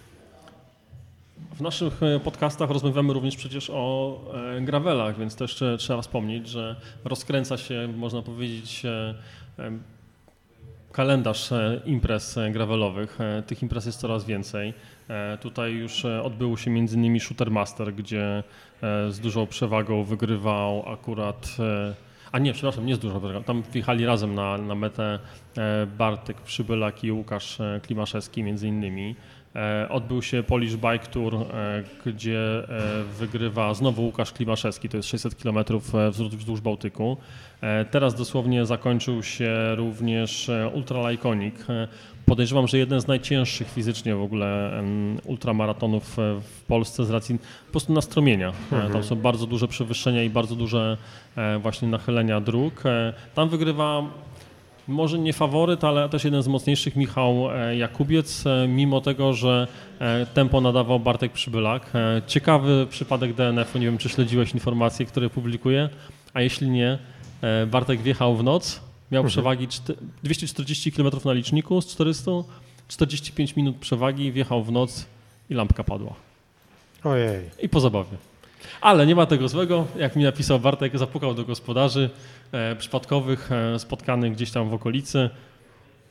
[1.58, 4.16] W naszych e, podcastach rozmawiamy również przecież o
[4.56, 9.14] e, gravelach, więc też trzeba wspomnieć, że rozkręca się, można powiedzieć, e,
[10.92, 11.50] kalendarz
[11.84, 13.18] imprez gravelowych.
[13.46, 14.74] Tych imprez jest coraz więcej.
[15.40, 17.20] Tutaj już odbył się m.in.
[17.20, 18.42] Shooter Master, gdzie
[19.08, 21.56] z dużą przewagą wygrywał akurat
[22.32, 23.20] a nie, przepraszam, nie z dużo.
[23.46, 25.18] Tam wjechali razem na, na metę
[25.98, 29.16] Bartek Przybylak i Łukasz Klimaszewski między innymi.
[29.56, 35.08] E, odbył się Polish Bike Tour, e, gdzie e, wygrywa znowu Łukasz Klimaszewski, to jest
[35.08, 35.58] 600 km
[36.38, 37.16] wzdłuż Bałtyku.
[37.90, 41.54] Teraz dosłownie zakończył się również Ultra Iconic.
[42.26, 44.82] Podejrzewam, że jeden z najcięższych fizycznie w ogóle
[45.24, 48.52] ultramaratonów w Polsce z racji po prostu nastromienia.
[48.72, 48.92] Mhm.
[48.92, 50.96] Tam są bardzo duże przewyższenia i bardzo duże
[51.62, 52.82] właśnie nachylenia dróg.
[53.34, 54.02] Tam wygrywa
[54.88, 59.68] może nie faworyt, ale też jeden z mocniejszych, Michał e, Jakubiec, e, mimo tego, że
[60.00, 61.92] e, tempo nadawał Bartek Przybylak.
[62.26, 65.88] Ciekawy przypadek DNF-u, nie wiem czy śledziłeś informacje, które publikuje,
[66.34, 66.98] a jeśli nie,
[67.66, 68.80] Bartek wjechał w noc,
[69.12, 69.30] miał mhm.
[69.30, 69.68] przewagi
[70.22, 72.30] 240 km na liczniku z 400,
[72.88, 75.06] 45 minut przewagi, wjechał w noc
[75.50, 76.14] i lampka padła.
[77.04, 77.50] Ojej.
[77.62, 78.16] I po zabawie.
[78.80, 79.86] Ale nie ma tego złego.
[79.96, 82.10] Jak mi napisał Bartek, zapukał do gospodarzy
[82.52, 85.30] e, przypadkowych, e, spotkanych gdzieś tam w okolicy.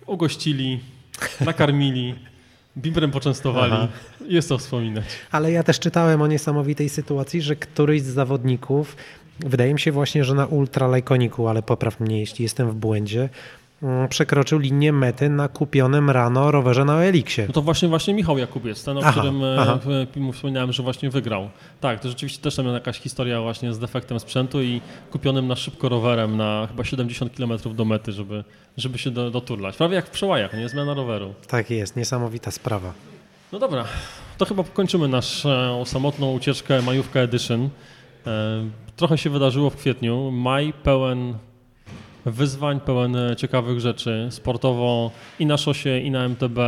[0.05, 0.80] Ugościli,
[1.45, 2.15] nakarmili,
[2.78, 3.74] bimbrem poczęstowali.
[3.74, 3.88] Aha.
[4.28, 5.05] Jest to wspominać.
[5.32, 8.95] Ale ja też czytałem o niesamowitej sytuacji, że któryś z zawodników,
[9.39, 13.30] wydaje mi się właśnie, że na ultralajkoniku, ale popraw mnie, jeśli jestem w błędzie,
[14.09, 17.41] przekroczył linię mety na kupionym rano rowerze na Eliksie.
[17.47, 19.80] No to właśnie właśnie Michał Jakubiec, ten, o aha, którym e, aha.
[20.34, 21.49] wspomniałem, że właśnie wygrał.
[21.82, 25.89] Tak, to rzeczywiście też tam jakaś historia właśnie z defektem sprzętu i kupionym na szybko
[25.89, 28.43] rowerem na chyba 70 km do mety, żeby,
[28.78, 29.78] żeby się do, doturlać.
[29.78, 30.69] Prawie jak w przełajach, nie?
[30.69, 31.34] Zmiana roweru.
[31.47, 32.93] Tak jest, niesamowita sprawa.
[33.51, 33.86] No dobra,
[34.38, 37.69] to chyba kończymy naszą samotną ucieczkę Majówka Edition.
[38.28, 38.65] E,
[38.95, 40.32] trochę się wydarzyło w kwietniu.
[40.32, 41.34] Maj pełen
[42.32, 46.59] wyzwań, pełen e, ciekawych rzeczy sportowo i na szosie, i na MTB,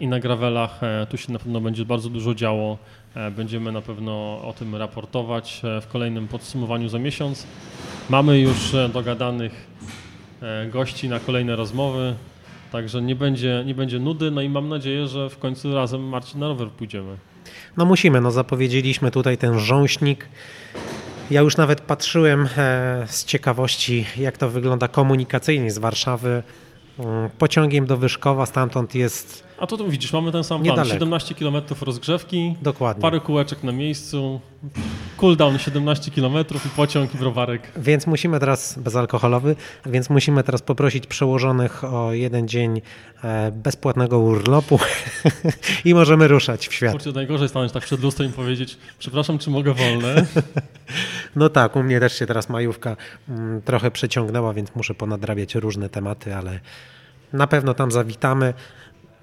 [0.00, 0.82] i na gravelach.
[0.82, 2.78] E, tu się na pewno będzie bardzo dużo działo.
[3.14, 7.46] E, będziemy na pewno o tym raportować w kolejnym podsumowaniu za miesiąc.
[8.10, 9.70] Mamy już dogadanych
[10.72, 12.14] gości na kolejne rozmowy,
[12.72, 14.30] także nie będzie, nie będzie nudy.
[14.30, 17.16] No i mam nadzieję, że w końcu razem Marcin na rower pójdziemy.
[17.76, 20.28] No musimy, no zapowiedzieliśmy tutaj ten rząśnik.
[21.30, 26.42] Ja już nawet patrzyłem e, z ciekawości, jak to wygląda komunikacyjnie z Warszawy
[26.98, 29.49] mm, pociągiem do Wyszkowa, stamtąd jest.
[29.60, 30.86] A to tu widzisz, mamy ten sam plan.
[30.86, 33.02] 17 km rozgrzewki, Dokładnie.
[33.02, 34.40] parę kółeczek na miejscu,
[35.16, 36.34] cooldown 17 km
[36.66, 37.72] i pociąg i browarek.
[37.76, 39.56] Więc musimy teraz, bezalkoholowy,
[39.86, 42.80] więc musimy teraz poprosić przełożonych o jeden dzień
[43.24, 44.78] e, bezpłatnego urlopu
[45.84, 46.92] i możemy ruszać w świat.
[46.92, 50.14] Kurczę, najgorzej stanąć tak przed lustrem i powiedzieć, przepraszam, czy mogę wolne?
[51.36, 52.96] No tak, u mnie też się teraz majówka
[53.28, 56.60] mm, trochę przeciągnęła, więc muszę ponadrabiać różne tematy, ale
[57.32, 58.54] na pewno tam zawitamy.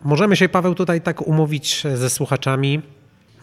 [0.03, 2.81] Możemy się, Paweł, tutaj tak umówić ze słuchaczami,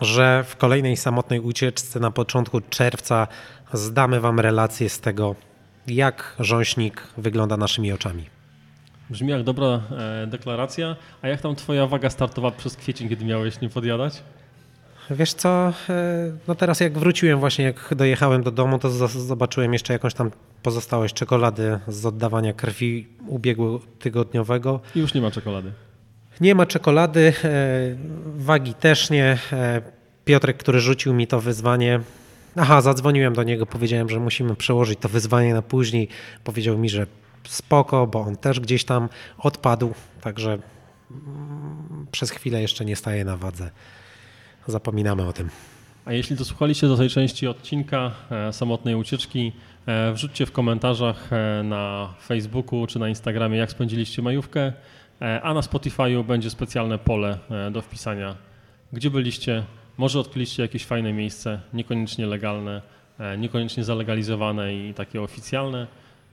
[0.00, 3.26] że w kolejnej samotnej ucieczce na początku czerwca
[3.72, 5.34] zdamy Wam relację z tego,
[5.86, 8.24] jak rząśnik wygląda naszymi oczami.
[9.10, 10.96] Brzmi jak dobra e, deklaracja.
[11.22, 14.22] A jak tam Twoja waga startowa przez kwiecień, kiedy miałeś nie podjadać?
[15.10, 19.92] Wiesz co, e, no teraz jak wróciłem właśnie, jak dojechałem do domu, to zobaczyłem jeszcze
[19.92, 20.30] jakąś tam
[20.62, 24.80] pozostałość czekolady z oddawania krwi ubiegłotygodniowego.
[24.94, 25.72] I już nie ma czekolady.
[26.40, 27.50] Nie ma czekolady, e,
[28.36, 29.38] wagi też nie.
[29.52, 29.82] E,
[30.24, 32.00] Piotrek, który rzucił mi to wyzwanie,
[32.56, 36.08] aha, zadzwoniłem do niego, powiedziałem, że musimy przełożyć to wyzwanie na później.
[36.44, 37.06] Powiedział mi, że
[37.48, 39.08] spoko, bo on też gdzieś tam
[39.38, 40.58] odpadł, także
[41.10, 43.70] mm, przez chwilę jeszcze nie staje na wadze.
[44.66, 45.50] Zapominamy o tym.
[46.04, 49.52] A jeśli dosłuchaliście do tej części odcinka e, samotnej ucieczki,
[50.14, 51.30] wrzućcie w komentarzach
[51.64, 54.72] na Facebooku czy na Instagramie, jak spędziliście majówkę,
[55.42, 58.36] a na Spotify'u będzie specjalne pole e, do wpisania,
[58.92, 59.64] gdzie byliście.
[59.98, 62.82] Może odkryliście jakieś fajne miejsce, niekoniecznie legalne,
[63.18, 65.86] e, niekoniecznie zalegalizowane i takie oficjalne.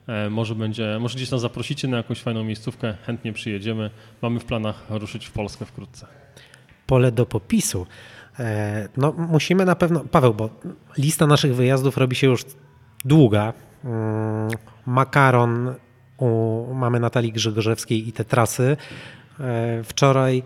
[0.08, 3.90] E, Może, będzie, może gdzieś nas zaprosicie na jakąś fajną miejscówkę, chętnie przyjedziemy.
[4.22, 6.08] Mamy w planach ruszyć w Polskę wkrótce.
[6.88, 7.88] Pole do popisu.
[8.40, 10.50] E, No, musimy na pewno, Paweł, bo
[10.98, 12.46] lista naszych wyjazdów robi się już
[13.06, 13.54] długa.
[13.84, 14.50] Mm,
[14.86, 15.76] Makaron
[16.22, 18.78] u mamy Natalii Grzegorzewskiej i te trasy.
[19.40, 20.44] E, Wczoraj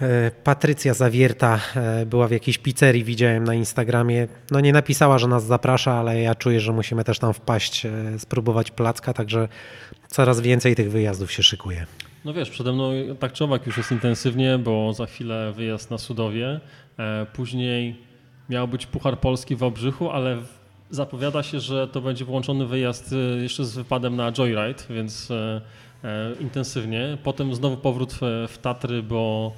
[0.00, 4.28] e, Patrycja Zawierta e, była w jakiejś pizzerii, widziałem na Instagramie.
[4.50, 7.86] No nie napisała, że nas zaprasza, ale ja czuję, że musimy też tam wpaść,
[8.18, 9.48] spróbować placka, także
[10.08, 11.86] coraz więcej tych wyjazdów się szykuje.
[12.24, 15.98] No wiesz, przede mną tak czy owak już jest intensywnie, bo za chwilę wyjazd na
[15.98, 16.60] Sudowie.
[17.32, 18.00] Później
[18.48, 20.38] miał być Puchar Polski w Wałbrzychu, ale
[20.92, 25.60] zapowiada się, że to będzie włączony wyjazd e, jeszcze z wypadem na Joyride, więc e,
[26.04, 27.18] e, intensywnie.
[27.22, 28.12] Potem znowu powrót
[28.48, 29.52] w, Tatry, bo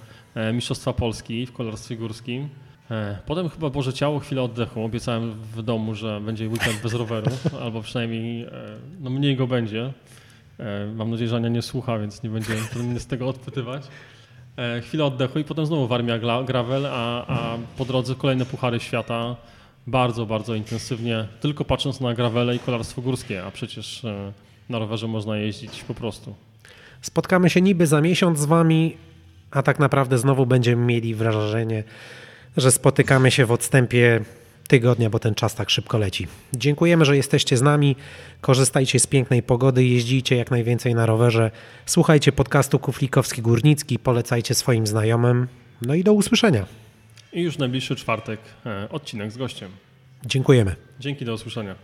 [0.53, 2.49] Mistrzostwa Polski w kolarstwie górskim.
[3.27, 4.85] Potem chyba Boże Ciało, chwilę oddechu.
[4.85, 7.31] Obiecałem w domu, że będzie weekend bez roweru,
[7.63, 8.47] albo przynajmniej
[9.01, 9.93] no mniej go będzie.
[10.95, 12.53] Mam nadzieję, że Ania nie słucha, więc nie będzie
[12.85, 13.83] mnie z tego odpytywać.
[14.83, 19.37] Chwilę oddechu i potem znowu Warmia Gravel, a, a po drodze kolejne Puchary Świata.
[19.87, 24.33] Bardzo, bardzo intensywnie, tylko patrząc na gravele i kolarstwo górskie, a przecież e,
[24.69, 26.35] na rowerze można jeździć po prostu.
[27.01, 28.97] Spotkamy się niby za miesiąc z Wami,
[29.51, 31.85] a tak naprawdę znowu będziemy mieli wrażenie,
[32.57, 34.21] że spotykamy się w odstępie
[34.69, 36.27] tygodnia, bo ten czas tak szybko leci.
[36.55, 37.97] Dziękujemy, że jesteście z nami.
[38.41, 41.51] Korzystajcie z pięknej pogody, jeździcie jak najwięcej na rowerze.
[41.87, 45.49] Słuchajcie podcastu Kuflikowski Górnicki, polecajcie swoim znajomym.
[45.83, 46.84] No i do usłyszenia.
[47.35, 49.71] I już najbliższy czwartek e, odcinek z gościem.
[50.27, 50.77] Dziękujemy.
[51.01, 51.75] Dzięki, do usłyszenia.